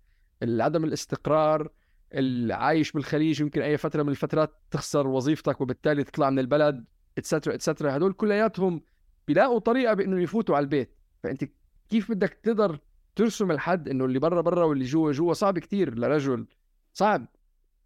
عدم 0.43 0.83
الاستقرار 0.83 1.69
العايش 2.13 2.91
بالخليج 2.91 3.41
يمكن 3.41 3.61
أي 3.61 3.77
فترة 3.77 4.03
من 4.03 4.09
الفترات 4.09 4.61
تخسر 4.71 5.07
وظيفتك 5.07 5.61
وبالتالي 5.61 6.03
تطلع 6.03 6.29
من 6.29 6.39
البلد 6.39 6.85
اتسترا 7.17 7.55
اتسترا 7.55 7.97
هدول 7.97 8.13
كلياتهم 8.13 8.81
بيلاقوا 9.27 9.59
طريقة 9.59 9.93
بأنه 9.93 10.21
يفوتوا 10.21 10.55
على 10.55 10.63
البيت. 10.63 10.95
فأنت 11.23 11.43
كيف 11.89 12.11
بدك 12.11 12.33
تقدر 12.43 12.79
ترسم 13.15 13.51
الحد 13.51 13.89
إنه 13.89 14.05
اللي 14.05 14.19
برا 14.19 14.41
برا 14.41 14.65
واللي 14.65 14.85
جوا 14.85 15.11
جوا 15.11 15.33
صعب 15.33 15.59
كتير 15.59 15.99
لرجل؟ 15.99 16.47
صعب. 16.93 17.27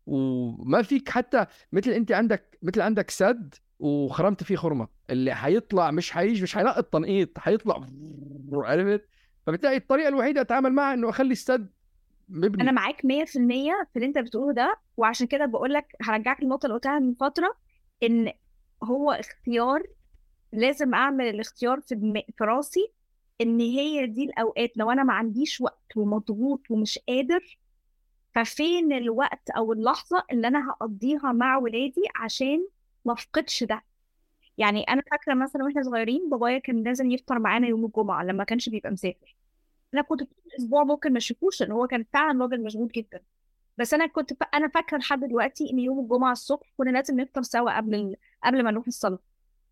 وما 0.05 0.81
فيك 0.81 1.09
حتى 1.09 1.45
مثل 1.71 1.91
أنت 1.91 2.11
عندك 2.11 2.57
مثل 2.61 2.81
عندك 2.81 3.09
سد 3.09 3.55
وخرمت 3.79 4.43
فيه 4.43 4.55
خرمة 4.55 4.87
اللي 5.09 5.35
حيطلع 5.35 5.91
مش 5.91 6.11
حيجي 6.11 6.43
مش 6.43 6.55
حيلاقي 6.55 6.79
التنقيط 6.79 7.39
حيطلع 7.39 7.75
عرفت 8.53 9.07
فبالتالي 9.47 9.75
الطريقة 9.75 10.07
الوحيدة 10.07 10.41
أتعامل 10.41 10.73
معها 10.73 10.93
إنه 10.93 11.09
أخلي 11.09 11.31
السد 11.31 11.69
مبني 12.29 12.63
أنا 12.63 12.71
معاك 12.71 13.01
100% 13.01 13.01
في 13.25 13.35
اللي 13.95 14.07
أنت 14.07 14.17
بتقوله 14.17 14.53
ده 14.53 14.77
وعشان 14.97 15.27
كده 15.27 15.45
بقول 15.45 15.73
لك 15.73 15.95
هرجعك 16.01 16.43
للنقطه 16.43 16.65
اللي 16.65 16.75
قلتها 16.75 16.99
من 16.99 17.13
فترة 17.13 17.57
إن 18.03 18.31
هو 18.83 19.11
اختيار 19.11 19.83
لازم 20.53 20.93
أعمل 20.93 21.25
الاختيار 21.25 21.81
في. 21.81 22.23
في 22.37 22.43
راسي 22.43 22.91
إن 23.41 23.59
هي 23.59 24.07
دي 24.07 24.23
الأوقات 24.23 24.77
لو 24.77 24.91
أنا 24.91 25.03
ما 25.03 25.13
عنديش 25.13 25.61
وقت 25.61 25.97
ومضغوط 25.97 26.61
ومش 26.71 26.99
قادر 27.07 27.57
ففين 28.35 28.93
الوقت 28.93 29.49
أو 29.49 29.73
اللحظة 29.73 30.23
اللي 30.31 30.47
أنا 30.47 30.69
هقضيها 30.71 31.31
مع 31.31 31.57
ولادي 31.57 32.03
عشان 32.15 32.67
ما 33.05 33.13
أفقدش 33.13 33.63
ده؟ 33.63 33.83
يعني 34.57 34.83
أنا 34.83 35.01
فاكرة 35.11 35.33
مثلا 35.33 35.63
وإحنا 35.63 35.83
صغيرين 35.83 36.29
بابايا 36.29 36.59
كان 36.59 36.83
لازم 36.83 37.11
يفطر 37.11 37.39
معانا 37.39 37.67
يوم 37.67 37.85
الجمعة 37.85 38.23
لما 38.23 38.43
كانش 38.43 38.69
بيبقى 38.69 38.91
مسافر. 38.91 39.35
أنا 39.93 40.01
كنت 40.01 40.19
طول 40.23 40.29
الأسبوع 40.47 40.83
ممكن 40.83 41.11
ما 41.13 41.17
أشوفوش 41.17 41.61
لأن 41.61 41.71
هو 41.71 41.87
كان 41.87 42.05
فعلا 42.13 42.41
راجل 42.43 42.63
مشغول 42.63 42.87
جدا. 42.87 43.21
بس 43.77 43.93
أنا 43.93 44.07
كنت 44.07 44.33
ف... 44.33 44.43
أنا 44.53 44.67
فاكرة 44.67 44.97
لحد 44.97 45.19
دلوقتي 45.19 45.69
إن 45.73 45.79
يوم 45.79 45.99
الجمعة 45.99 46.31
الصبح 46.31 46.67
كنا 46.77 46.89
لازم 46.89 47.19
نفطر 47.19 47.41
سوا 47.41 47.77
قبل 47.77 47.95
ال... 47.95 48.15
قبل 48.43 48.63
ما 48.63 48.71
نروح 48.71 48.87
الصلاة. 48.87 49.19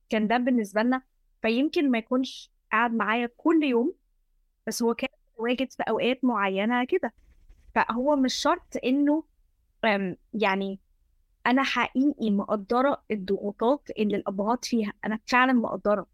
كان 0.09 0.27
ده 0.27 0.37
بالنسبة 0.37 0.81
لنا. 0.83 1.01
فيمكن 1.41 1.91
ما 1.91 1.97
يكونش 1.97 2.51
قاعد 2.71 2.93
معايا 2.93 3.29
كل 3.37 3.63
يوم 3.63 3.93
بس 4.67 4.83
هو 4.83 4.93
كان 4.93 5.09
واجد 5.37 5.71
في 5.71 5.83
أوقات 5.89 6.23
معينة 6.23 6.83
كده. 6.85 7.13
فهو 7.75 8.15
مش 8.15 8.33
شرط 8.33 8.77
إنه 8.85 9.23
يعني 10.33 10.79
أنا 11.47 11.63
حقيقي 11.63 12.31
مقدرة 12.31 13.03
الضغوطات 13.11 13.89
اللي 13.99 14.15
الأبهات 14.17 14.65
فيها. 14.65 14.93
أنا 15.05 15.19
فعلا 15.27 15.53
مقدرة. 15.53 16.07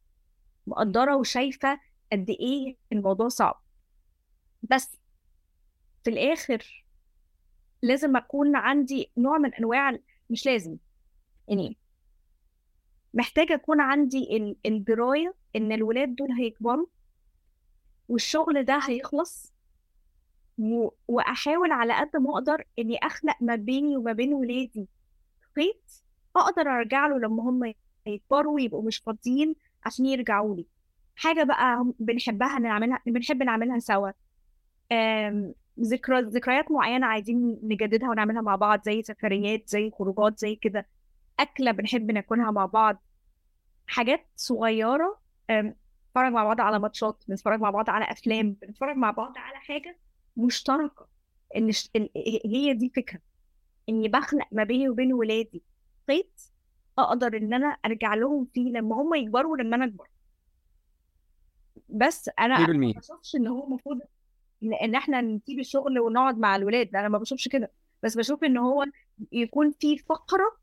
مقدرة 0.67 1.15
وشايفة 1.15 1.79
قد 2.11 2.29
إيه 2.29 2.77
الموضوع 2.91 3.27
صعب. 3.27 3.61
بس 4.63 4.97
في 6.03 6.09
الآخر 6.09 6.85
لازم 7.81 8.15
أكون 8.15 8.55
عندي 8.55 9.11
نوع 9.17 9.37
من 9.37 9.53
أنواع 9.53 9.97
مش 10.29 10.45
لازم 10.45 10.77
يعني 11.47 11.77
محتاجة 13.13 13.53
أكون 13.55 13.81
عندي 13.81 14.37
ال- 14.37 14.55
الدراية 14.65 15.35
إن 15.55 15.71
الولاد 15.71 16.15
دول 16.15 16.31
هيكبروا 16.31 16.87
والشغل 18.09 18.63
ده 18.65 18.79
هيخلص 18.87 19.53
وأحاول 21.07 21.71
على 21.71 21.93
قد 21.93 22.17
ما 22.17 22.33
أقدر 22.33 22.63
إني 22.79 22.97
أخلق 22.97 23.35
ما 23.41 23.55
بيني 23.55 23.97
وما 23.97 24.13
بين 24.13 24.33
ولادي. 24.33 24.87
خيط 25.55 26.03
أقدر 26.35 26.61
أرجع 26.61 27.07
له 27.07 27.19
لما 27.19 27.43
هم 27.43 27.73
يكبروا 28.05 28.55
ويبقوا 28.55 28.83
مش 28.83 28.97
فاضيين 28.97 29.55
عشان 29.85 30.05
يرجعوا 30.05 30.55
لي 30.55 30.65
حاجة 31.15 31.43
بقى 31.43 31.75
هم- 31.77 31.93
بنحبها 31.99 32.59
نعملها 32.59 33.01
بنحب 33.05 33.43
نعملها 33.43 33.79
سوا. 33.79 34.11
ذكرى 35.79 36.21
ذكريات 36.21 36.71
معينة 36.71 37.07
عايزين 37.07 37.59
نجددها 37.63 38.09
ونعملها 38.09 38.41
مع 38.41 38.55
بعض 38.55 38.81
زي 38.83 39.01
سفريات 39.01 39.69
زي 39.69 39.91
خروجات 39.91 40.39
زي 40.39 40.55
كده. 40.55 40.87
أكلة 41.39 41.71
بنحب 41.71 42.11
ناكلها 42.11 42.51
مع 42.51 42.65
بعض. 42.65 43.03
حاجات 43.87 44.25
صغيرة 44.35 45.19
نتفرج 45.51 46.31
مع 46.31 46.43
بعض 46.43 46.61
على 46.61 46.79
ماتشات 46.79 47.23
بنتفرج 47.27 47.59
مع 47.59 47.69
بعض 47.69 47.89
على 47.89 48.05
أفلام 48.05 48.51
بنتفرج 48.61 48.95
مع 48.95 49.11
بعض 49.11 49.37
على 49.37 49.55
حاجة 49.57 49.97
مشتركة. 50.37 51.07
إن 51.55 51.71
ش- 51.71 51.89
ال- 51.95 52.09
هي 52.45 52.73
دي 52.73 52.89
فكرة. 52.95 53.19
إني 53.89 54.07
بخلق 54.07 54.47
ما 54.51 54.63
بيني 54.63 54.89
وبين 54.89 55.13
ولادي 55.13 55.63
خيط 56.07 56.51
أقدر 56.97 57.37
إن 57.37 57.53
أنا 57.53 57.67
أرجع 57.85 58.13
لهم 58.13 58.47
فيه 58.53 58.71
لما 58.71 58.95
هم 58.95 59.13
يكبروا 59.15 59.51
ولما 59.51 59.75
أنا 59.75 59.85
أكبر. 59.85 60.07
بس 61.89 62.29
أنا 62.39 62.67
ما 62.67 62.91
100% 62.93 62.99
بشوفش 62.99 63.35
إن 63.35 63.47
هو 63.47 63.67
المفروض 63.67 63.99
إن 64.63 64.73
إن 64.73 64.95
إحنا 64.95 65.21
نسيب 65.21 65.59
الشغل 65.59 65.99
ونقعد 65.99 66.37
مع 66.37 66.55
الولاد. 66.55 66.95
أنا 66.95 67.07
ما 67.07 67.17
بشوفش 67.17 67.47
كده. 67.47 67.71
بس 68.03 68.17
بشوف 68.17 68.43
إن 68.43 68.57
هو 68.57 68.85
يكون 69.31 69.71
في 69.79 69.97
فقرة 69.97 70.57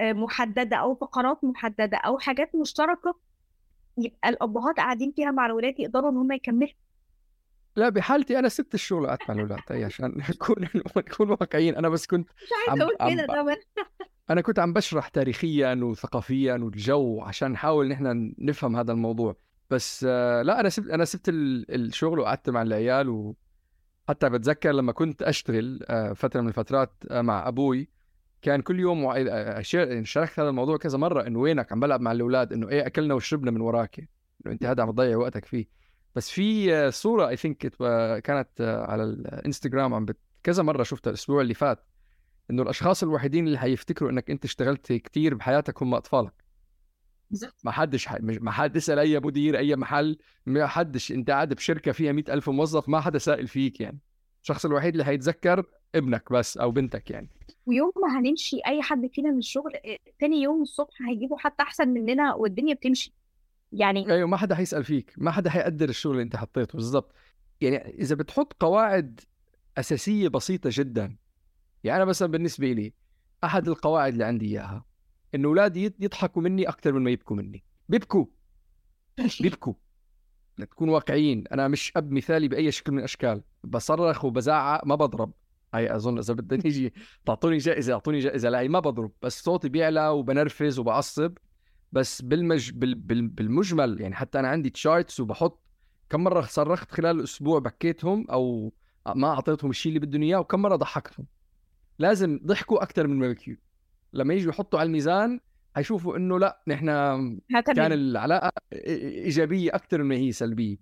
آه، 0.00 0.12
محددة 0.12 0.76
أو 0.76 0.94
فقرات 0.94 1.44
محددة 1.44 1.96
أو 1.96 2.18
حاجات 2.18 2.54
مشتركة 2.54 3.18
يبقى 3.98 4.28
الأبهات 4.28 4.76
قاعدين 4.76 5.12
فيها 5.12 5.30
مع 5.30 5.46
الولاد 5.46 5.80
يقدروا 5.80 6.10
إن 6.10 6.16
هم 6.16 6.32
يكملوا. 6.32 6.72
لا 7.76 7.88
بحالتي 7.88 8.38
أنا 8.38 8.48
سبت 8.48 8.74
الشغل 8.74 9.02
وقعدت 9.02 9.20
مع 9.28 9.34
الاولاد 9.34 9.60
هي 9.70 9.84
عشان 9.84 10.18
نكون 10.30 10.56
نكون 10.96 11.30
واقعيين. 11.30 11.76
أنا 11.76 11.88
بس 11.88 12.06
كنت 12.06 12.28
مش 12.30 12.48
عايزه 12.68 12.84
أقول 12.84 13.14
كده 13.14 13.26
طبعا. 13.26 13.56
أنا 14.30 14.40
كنت 14.40 14.58
عم 14.58 14.72
بشرح 14.72 15.08
تاريخيا 15.08 15.74
وثقافيا 15.82 16.54
والجو 16.54 17.20
عشان 17.20 17.50
نحاول 17.52 17.88
نحن 17.88 18.34
نفهم 18.38 18.76
هذا 18.76 18.92
الموضوع. 18.92 19.36
بس 19.70 20.06
آه، 20.08 20.42
لا 20.42 20.60
أنا 20.60 20.68
سبت 20.68 20.88
أنا 20.90 21.04
سبت 21.04 21.28
ال- 21.28 21.74
الشغل 21.74 22.18
وقعدت 22.18 22.50
مع 22.50 22.62
العيال 22.62 23.08
وحتى 23.08 24.30
بتذكر 24.30 24.72
لما 24.72 24.92
كنت 24.92 25.22
أشتغل 25.22 25.80
آه، 25.88 26.12
فترة 26.12 26.40
من 26.40 26.48
الفترات 26.48 26.92
آه، 27.10 27.20
مع 27.22 27.48
أبوي. 27.48 27.88
كان 28.42 28.60
كل 28.62 28.80
يوم 28.80 29.12
شاركت 30.02 30.40
هذا 30.40 30.48
الموضوع 30.48 30.76
كذا 30.76 30.98
مرة 30.98 31.26
إنه 31.26 31.38
وينك؟ 31.38 31.72
عم 31.72 31.80
بلعب 31.80 32.00
مع 32.00 32.12
الأولاد 32.12 32.52
إنه 32.52 32.68
إيه 32.68 32.86
أكلنا 32.86 33.14
وشربنا 33.14 33.50
من 33.50 33.60
وراك. 33.60 33.98
إنه 34.46 34.52
أنت 34.54 34.64
هذا 34.64 34.82
عم 34.82 34.90
تضيع 34.90 35.16
وقتك 35.16 35.44
فيه. 35.44 35.81
بس 36.14 36.30
في 36.30 36.90
صورة 36.90 37.28
اي 37.28 37.36
ثينك 37.36 37.56
كانت 38.24 38.48
آه، 38.60 38.84
على 38.90 39.02
الانستغرام 39.04 39.94
عم 39.94 40.04
بت... 40.04 40.16
كذا 40.42 40.62
مرة 40.62 40.82
شفتها 40.82 41.10
الأسبوع 41.10 41.40
اللي 41.40 41.54
فات 41.54 41.84
إنه 42.50 42.62
الأشخاص 42.62 43.02
الوحيدين 43.02 43.46
اللي 43.46 43.58
حيفتكروا 43.58 44.10
إنك 44.10 44.30
أنت 44.30 44.44
اشتغلت 44.44 44.92
كتير 44.92 45.34
بحياتك 45.34 45.82
هم 45.82 45.94
أطفالك. 45.94 46.32
ما 47.64 47.70
حدش 47.70 48.06
ح... 48.08 48.14
مش- 48.20 48.38
ما 48.38 48.50
حد 48.50 48.76
يسأل 48.76 48.98
أي 48.98 49.20
مدير 49.20 49.58
أي 49.58 49.76
محل 49.76 50.18
ما 50.46 50.66
حدش 50.66 51.12
أنت 51.12 51.30
قاعد 51.30 51.54
بشركة 51.54 51.92
فيها 51.92 52.12
مئة 52.12 52.32
ألف 52.34 52.50
موظف 52.50 52.88
ما 52.88 53.00
حدا 53.00 53.18
سائل 53.18 53.48
فيك 53.48 53.80
يعني. 53.80 53.98
الشخص 54.42 54.64
الوحيد 54.64 54.92
اللي 54.94 55.04
حيتذكر 55.04 55.64
ابنك 55.94 56.32
بس 56.32 56.56
أو 56.58 56.70
بنتك 56.70 57.10
يعني. 57.10 57.28
ويوم 57.66 57.92
ما 58.02 58.18
هنمشي 58.18 58.60
أي 58.66 58.82
حد 58.82 59.06
فينا 59.06 59.30
من 59.30 59.38
الشغل 59.38 59.72
آه، 59.76 59.98
تاني 60.20 60.42
يوم 60.42 60.62
الصبح 60.62 61.02
هيجيبوا 61.08 61.38
حتى 61.38 61.62
أحسن 61.62 61.88
مننا 61.88 62.34
والدنيا 62.34 62.74
بتمشي. 62.74 63.14
يعني 63.72 64.12
أيوه 64.12 64.28
ما 64.28 64.36
حدا 64.36 64.54
حيسأل 64.54 64.84
فيك 64.84 65.14
ما 65.16 65.30
حدا 65.30 65.50
حيقدر 65.50 65.88
الشغل 65.88 66.12
اللي 66.12 66.22
أنت 66.22 66.36
حطيته 66.36 66.76
بالضبط. 66.76 67.14
يعني 67.60 67.76
إذا 67.76 68.14
بتحط 68.14 68.52
قواعد 68.60 69.20
أساسية 69.78 70.28
بسيطة 70.28 70.70
جدا 70.72 71.16
يعني 71.84 71.96
أنا 71.96 72.04
مثلا 72.04 72.28
بالنسبة 72.28 72.72
لي 72.72 72.92
أحد 73.44 73.68
القواعد 73.68 74.12
اللي 74.12 74.24
عندي 74.24 74.46
إياها 74.46 74.84
إنه 75.34 75.48
أولادي 75.48 75.94
يضحكوا 76.00 76.42
مني 76.42 76.68
أكثر 76.68 76.92
من 76.92 77.02
ما 77.02 77.10
يبكوا 77.10 77.36
مني. 77.36 77.64
بيبكوا! 77.88 78.26
بيبكوا! 79.40 79.74
نكون 80.58 80.88
واقعيين. 80.88 81.44
أنا 81.52 81.68
مش 81.68 81.92
أب 81.96 82.12
مثالي 82.12 82.48
بأي 82.48 82.70
شكل 82.70 82.92
من 82.92 82.98
الأشكال. 82.98 83.42
بصرخ 83.64 84.24
وبزعق 84.24 84.86
ما 84.86 84.94
بضرب. 84.94 85.32
هاي 85.74 85.96
أظن 85.96 86.18
إذا 86.18 86.34
بدنا 86.34 86.62
نيجي 86.64 86.92
تعطوني 87.26 87.58
جائزة 87.58 87.92
أعطوني 87.92 88.18
جائزة. 88.18 88.48
لا 88.48 88.68
ما 88.68 88.80
بضرب 88.80 89.12
بس 89.22 89.42
صوتي 89.42 89.68
بيعلى 89.68 90.08
وبنرفز 90.08 90.78
وبعصب. 90.78 91.38
بس 91.92 92.22
بالمج... 92.22 92.70
بال... 92.70 92.94
بال... 92.94 93.28
بالمجمل 93.28 94.00
يعني 94.00 94.14
حتى 94.14 94.38
أنا 94.38 94.48
عندي 94.48 94.70
تشارتس 94.70 95.20
وبحط 95.20 95.62
كم 96.10 96.24
مرة 96.24 96.40
صرخت 96.40 96.90
خلال 96.90 97.18
الأسبوع 97.18 97.58
بكيتهم 97.58 98.26
أو 98.30 98.72
ما 99.14 99.28
أعطيتهم 99.28 99.70
الشيء 99.70 99.96
اللي 99.96 100.06
بدهم 100.06 100.22
إياه 100.22 100.40
وكم 100.40 100.62
مرة 100.62 100.76
ضحكتهم. 100.76 101.26
لازم 101.98 102.40
ضحكوا 102.44 102.82
أكثر 102.82 103.06
من 103.06 103.18
ما 103.18 103.28
بكيوا 103.28 103.56
لما 104.12 104.34
يجوا 104.34 104.52
يحطوا 104.52 104.80
على 104.80 104.86
الميزان 104.86 105.40
حيشوفوا 105.74 106.16
إنه 106.16 106.38
لأ 106.38 106.62
نحن 106.68 106.86
كان 107.76 107.92
العلاقة 107.92 108.52
إيجابية 108.72 109.74
أكثر 109.74 110.02
من 110.02 110.08
ما 110.08 110.14
هي 110.14 110.32
سلبية. 110.32 110.76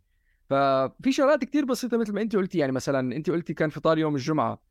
ففي 0.51 1.13
شغلات 1.13 1.45
كتير 1.45 1.65
بسيطة 1.65 1.97
مثل 1.97 2.13
ما 2.13 2.23
أنت 2.23 2.37
قلتي 2.37 2.59
يعني 2.59 2.73
مثلا 2.73 3.17
أنت 3.17 3.31
قلتي 3.31 3.55
كان 3.55 3.71
فطار 3.71 3.99
يوم 3.99 4.15
الجمعة 4.15 4.63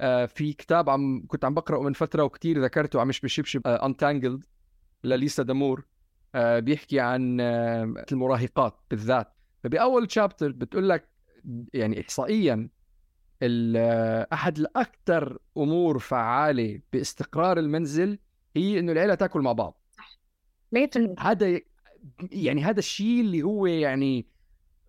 آه، 0.00 0.26
في 0.26 0.52
كتاب 0.52 0.90
عم 0.90 1.24
كنت 1.26 1.44
عم 1.44 1.54
بقرأه 1.54 1.82
من 1.82 1.92
فترة 1.92 2.22
وكتير 2.22 2.62
ذكرته 2.62 3.00
عم 3.00 3.08
مش 3.08 3.20
بشبشب 3.20 3.66
انتانجلد 3.66 4.44
لليسا 5.04 5.42
دامور 5.42 5.84
آه، 6.34 6.58
بيحكي 6.58 7.00
عن 7.00 7.40
آه، 7.40 8.04
المراهقات 8.12 8.80
بالذات. 8.90 9.32
فبأول 9.64 10.06
تشابتر 10.06 10.52
بتقول 10.52 10.88
لك 10.88 11.08
يعني 11.74 12.00
احصائيا 12.00 12.68
آه، 13.42 14.28
أحد 14.32 14.58
الأكثر 14.58 15.38
أمور 15.56 15.98
فعالة 15.98 16.80
باستقرار 16.92 17.58
المنزل 17.58 18.18
هي 18.56 18.78
إنه 18.78 18.92
العيلة 18.92 19.14
تأكل 19.14 19.40
مع 19.40 19.52
بعض. 19.52 19.82
100% 20.72 21.14
هذا 21.18 21.60
يعني 22.32 22.64
هذا 22.64 22.78
الشيء 22.78 23.20
اللي 23.20 23.42
هو 23.42 23.66
يعني 23.66 24.26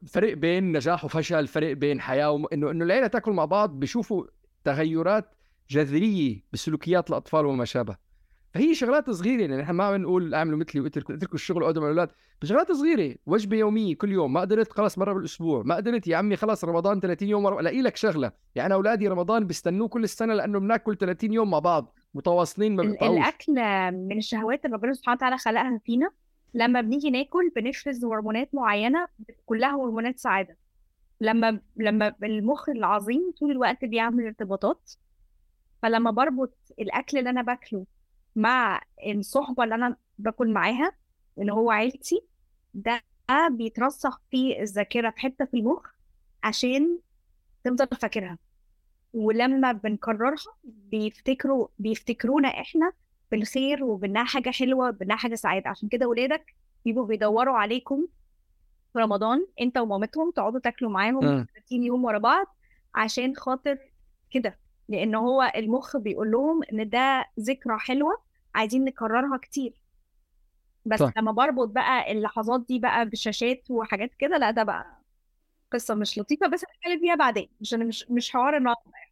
فرق 0.08 0.34
بين 0.34 0.72
نجاح 0.72 1.06
وفشل 1.06 1.48
فرق 1.48 1.74
بين 1.74 2.02
حياة 2.02 2.32
وم... 2.32 2.46
إنه 2.54 2.72
إنه 2.72 2.86
العيلة 2.86 3.08
تأكل 3.08 3.32
مع 3.32 3.46
بعض 3.46 3.80
بيشوفوا 3.80 4.26
تغيرات 4.64 5.36
جذرية 5.70 6.44
بسلوكيات 6.54 7.10
الأطفال 7.10 7.46
وما 7.46 7.66
شابه 7.66 8.09
فهي 8.54 8.76
شغلات 8.76 9.10
صغيرة 9.10 9.42
يعني 9.42 9.58
نحن 9.58 9.72
ما 9.72 9.98
بنقول 9.98 10.34
اعملوا 10.34 10.58
مثلي 10.60 10.82
واتركوا 10.82 11.16
اتركوا 11.16 11.36
الشغل 11.36 11.62
وقعدوا 11.64 11.82
مع 11.82 11.88
الاولاد 11.88 12.10
بشغلات 12.42 12.72
صغيرة 12.72 13.16
وجبة 13.26 13.58
يومية 13.58 13.96
كل 13.96 14.12
يوم 14.12 14.34
ما 14.34 14.42
قدرت 14.42 14.72
خلص 14.72 14.98
مرة 14.98 15.14
بالأسبوع 15.14 15.64
ما 15.66 15.76
قدرت 15.76 16.08
يا 16.08 16.18
عمي 16.18 16.36
خلص 16.36 16.66
رمضان 16.66 17.00
30 17.00 17.28
يوم 17.28 17.44
مرة. 17.44 17.60
الاقي 17.60 17.82
لك 17.82 17.96
شغلة 17.96 18.32
يعني 18.56 18.66
أنا 18.66 18.76
أولادي 18.76 19.08
رمضان 19.08 19.48
بيستنوه 19.48 19.88
كل 19.88 20.04
السنة 20.04 20.34
لأنه 20.34 20.60
بناكل 20.60 20.98
30 20.98 21.34
يوم 21.34 21.50
مع 21.50 21.60
بعض 21.60 21.96
متواصلين 22.14 22.76
ما 22.76 22.84
بيقطعوش 22.84 23.18
الأكل 23.18 23.54
من 23.92 24.18
الشهوات 24.18 24.66
اللي 24.66 24.76
ربنا 24.76 24.94
سبحانه 24.94 25.16
وتعالى 25.16 25.38
خلقها 25.38 25.82
فينا 25.86 26.10
لما 26.54 26.82
بنيجي 26.82 27.10
ناكل 27.10 27.52
بنفرز 27.56 28.06
هرمونات 28.06 28.50
معينة 28.56 29.08
كلها 29.46 29.76
هرمونات 29.76 30.20
سعاده 30.20 30.58
لما 31.22 31.60
لما 31.78 32.16
المخ 32.24 32.70
العظيم 32.70 33.32
طول 33.40 33.52
الوقت 33.52 33.86
بيعمل 33.86 34.26
ارتباطات 34.26 34.92
فلما 35.82 36.12
بربط 36.12 36.54
الأكل 36.80 37.18
اللي 37.18 37.30
أنا 37.30 37.42
باكله 37.42 37.86
مع 38.40 38.82
الصحبة 39.08 39.64
اللي 39.64 39.76
أنا 39.76 39.96
باكل 40.18 40.54
معاها 40.54 40.92
اللي 41.38 41.54
هو 41.54 41.72
عيلتي 41.72 42.22
ده 42.74 43.02
بيترسخ 43.50 44.22
في 44.32 44.62
الذاكرة 44.62 45.10
في 45.10 45.20
حتة 45.20 45.46
في 45.46 45.58
المخ 45.58 45.88
عشان 46.44 47.00
تفضل 47.64 47.88
فاكرها 47.88 48.38
ولما 49.14 49.72
بنكررها 49.72 50.36
بيفتكروا 50.64 51.68
بيفتكرونا 51.80 52.48
إحنا 52.48 52.92
بالخير 53.32 53.84
وبإنها 53.84 54.24
حاجة 54.24 54.50
حلوة 54.50 54.90
بانها 54.90 55.16
حاجة 55.16 55.36
سعاده 55.36 55.70
عشان 55.70 55.90
كده 55.90 56.08
ولادك 56.08 56.56
بيبقوا 56.86 57.06
بيدوروا 57.06 57.58
عليكم 57.58 58.08
في 58.94 59.00
رمضان 59.00 59.46
أنت 59.62 59.78
ومامتهم 59.78 60.32
تقعدوا 60.32 60.60
تاكلوا 60.60 60.92
معاهم 60.92 61.26
مم. 61.26 61.48
30 61.56 61.84
يوم 61.84 62.06
ورا 62.06 62.18
بعض 62.18 62.56
عشان 62.96 63.36
خاطر 63.36 63.78
كده 64.32 64.60
لأن 64.90 65.16
هو 65.16 65.52
المخ 65.56 65.98
بيقول 65.98 66.32
لهم 66.32 66.62
إن 66.74 66.90
ده 66.90 67.26
ذكرى 67.40 67.78
حلوة 67.80 68.29
عايزين 68.56 68.86
نكررها 68.86 69.38
كتير. 69.38 69.82
بس 70.86 71.00
صح. 71.00 71.14
لما 71.18 71.32
بربط 71.32 71.68
بقى 71.68 72.12
اللحظات 72.12 72.66
دي 72.68 72.80
بقى 72.80 73.06
بشاشات 73.06 73.64
وحاجات 73.72 74.12
كده 74.20 74.38
لا 74.38 74.52
ده 74.52 74.64
بقى 74.64 74.86
قصة 75.74 75.96
مش 75.96 76.20
لطيفة. 76.20 76.48
بس 76.48 76.64
هنتكلم 76.70 77.00
فيها 77.00 77.16
بعدين 77.16 77.50
مش 77.62 77.74
أنا 77.74 77.86
مش 77.86 78.06
مش 78.10 78.32
حوار 78.32 78.58
النهارده 78.58 78.82
يعني. 78.94 79.10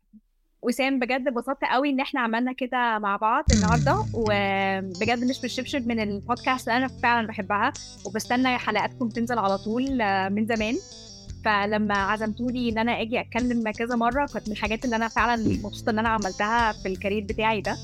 وسام 0.61 0.99
بجد 0.99 1.27
اتبسطت 1.27 1.63
قوي 1.63 1.89
إن 1.89 1.99
إحنا 1.99 2.19
عملنا 2.21 2.53
كده 2.53 2.99
مع 2.99 3.17
بعض 3.17 3.43
النهارده. 3.53 4.05
وبجد 4.13 5.23
مش 5.29 5.41
بالشبشب 5.41 5.87
من 5.87 5.99
البودكاست 5.99 6.67
اللي 6.67 6.77
أنا 6.77 6.87
فعلا 6.87 7.27
بحبها. 7.27 7.73
وبستنى 8.05 8.57
حلقاتكم 8.57 9.09
تنزل 9.09 9.39
على 9.39 9.57
طول 9.57 10.01
آه، 10.01 10.29
من 10.29 10.45
زمان. 10.45 10.75
فلما 11.45 11.93
عزمتوني 11.97 12.69
إن 12.69 12.77
أنا 12.77 13.01
آجي 13.01 13.19
أتكلم 13.19 13.71
كذا 13.71 13.95
مرة 13.95 14.25
كانت 14.33 14.47
من 14.47 14.53
الحاجات 14.55 14.85
اللي 14.85 14.95
أنا 14.95 15.07
فعلا 15.07 15.59
مبسوطة 15.63 15.89
إن 15.89 15.99
أنا 15.99 16.09
عملتها 16.09 16.71
في 16.71 16.87
ال 16.87 16.92
career 16.92 17.23
بتاعي 17.23 17.61
ده. 17.61 17.77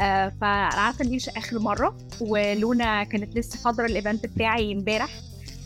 آه، 0.00 0.32
فانا 0.40 0.80
عارفه 0.80 1.04
ان 1.04 1.08
دي 1.10 1.16
مش 1.16 1.28
آخر 1.28 1.58
مرة 1.58 1.96
ولونا 2.20 3.04
كانت 3.04 3.36
لسه 3.36 3.58
حاضرة 3.64 3.86
ال 3.86 3.93
event 3.93 4.26
بتاعي 4.26 4.72
امبارح. 4.72 5.20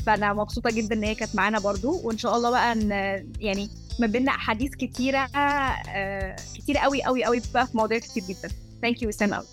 فأنا 0.06 0.32
مبسوطة 0.34 0.70
جدا 0.70 0.94
إن 0.94 1.04
هي 1.04 1.14
كانت 1.14 1.34
معانا 1.36 1.58
برضو. 1.58 2.00
وإن 2.04 2.18
شاء 2.18 2.36
الله 2.36 2.50
بقى 2.50 2.72
ان 2.72 2.90
يعني 3.40 3.68
ما 4.00 4.06
بيننا 4.06 4.30
أحاديث 4.32 4.70
كتيرة 4.74 5.18
آه، 5.18 6.36
كتيرة 6.54 6.78
قوي 6.78 7.02
قوي 7.02 7.24
قوي 7.24 7.42
بقى 7.54 7.66
في 7.66 7.76
مواضيع 7.76 7.98
كتير 7.98 8.22
جدا. 8.28 8.48
thank 8.82 9.02
you 9.02 9.10
سام 9.10 9.34
قوي 9.34 9.44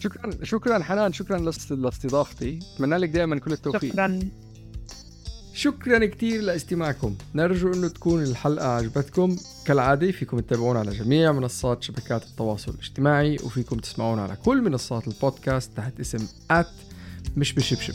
شكرا 0.00 0.30
شكرا 0.42 0.82
حنان 0.82 1.12
شكرا 1.12 1.38
لاست- 1.38 1.72
لاستضافتي. 1.72 2.58
أتمنى 2.76 2.96
لك 2.96 3.08
دائما 3.08 3.38
كل 3.38 3.52
التوفيق. 3.52 3.92
شكرا. 3.92 4.20
شكرا 5.54 6.06
كثير 6.06 6.40
لإستماعكم. 6.42 7.14
نرجو 7.34 7.72
إنه 7.72 7.88
تكون 7.88 8.22
الحلقة 8.22 8.66
عجبتكم. 8.66 9.36
كالعادة 9.66 10.10
فيكم 10.10 10.40
تتابعونا 10.40 10.78
على 10.78 10.90
جميع 10.90 11.32
منصات 11.32 11.82
شبكات 11.82 12.22
التواصل 12.22 12.72
الاجتماعي 12.72 13.36
وفيكم 13.44 13.78
تسمعونا 13.78 14.22
على 14.22 14.36
كل 14.44 14.62
منصات 14.62 15.08
البودكاست 15.08 15.70
تحت 15.76 16.00
اسم 16.00 16.26
ات 16.50 16.66
مش 17.36 17.52
بشبشب 17.52 17.94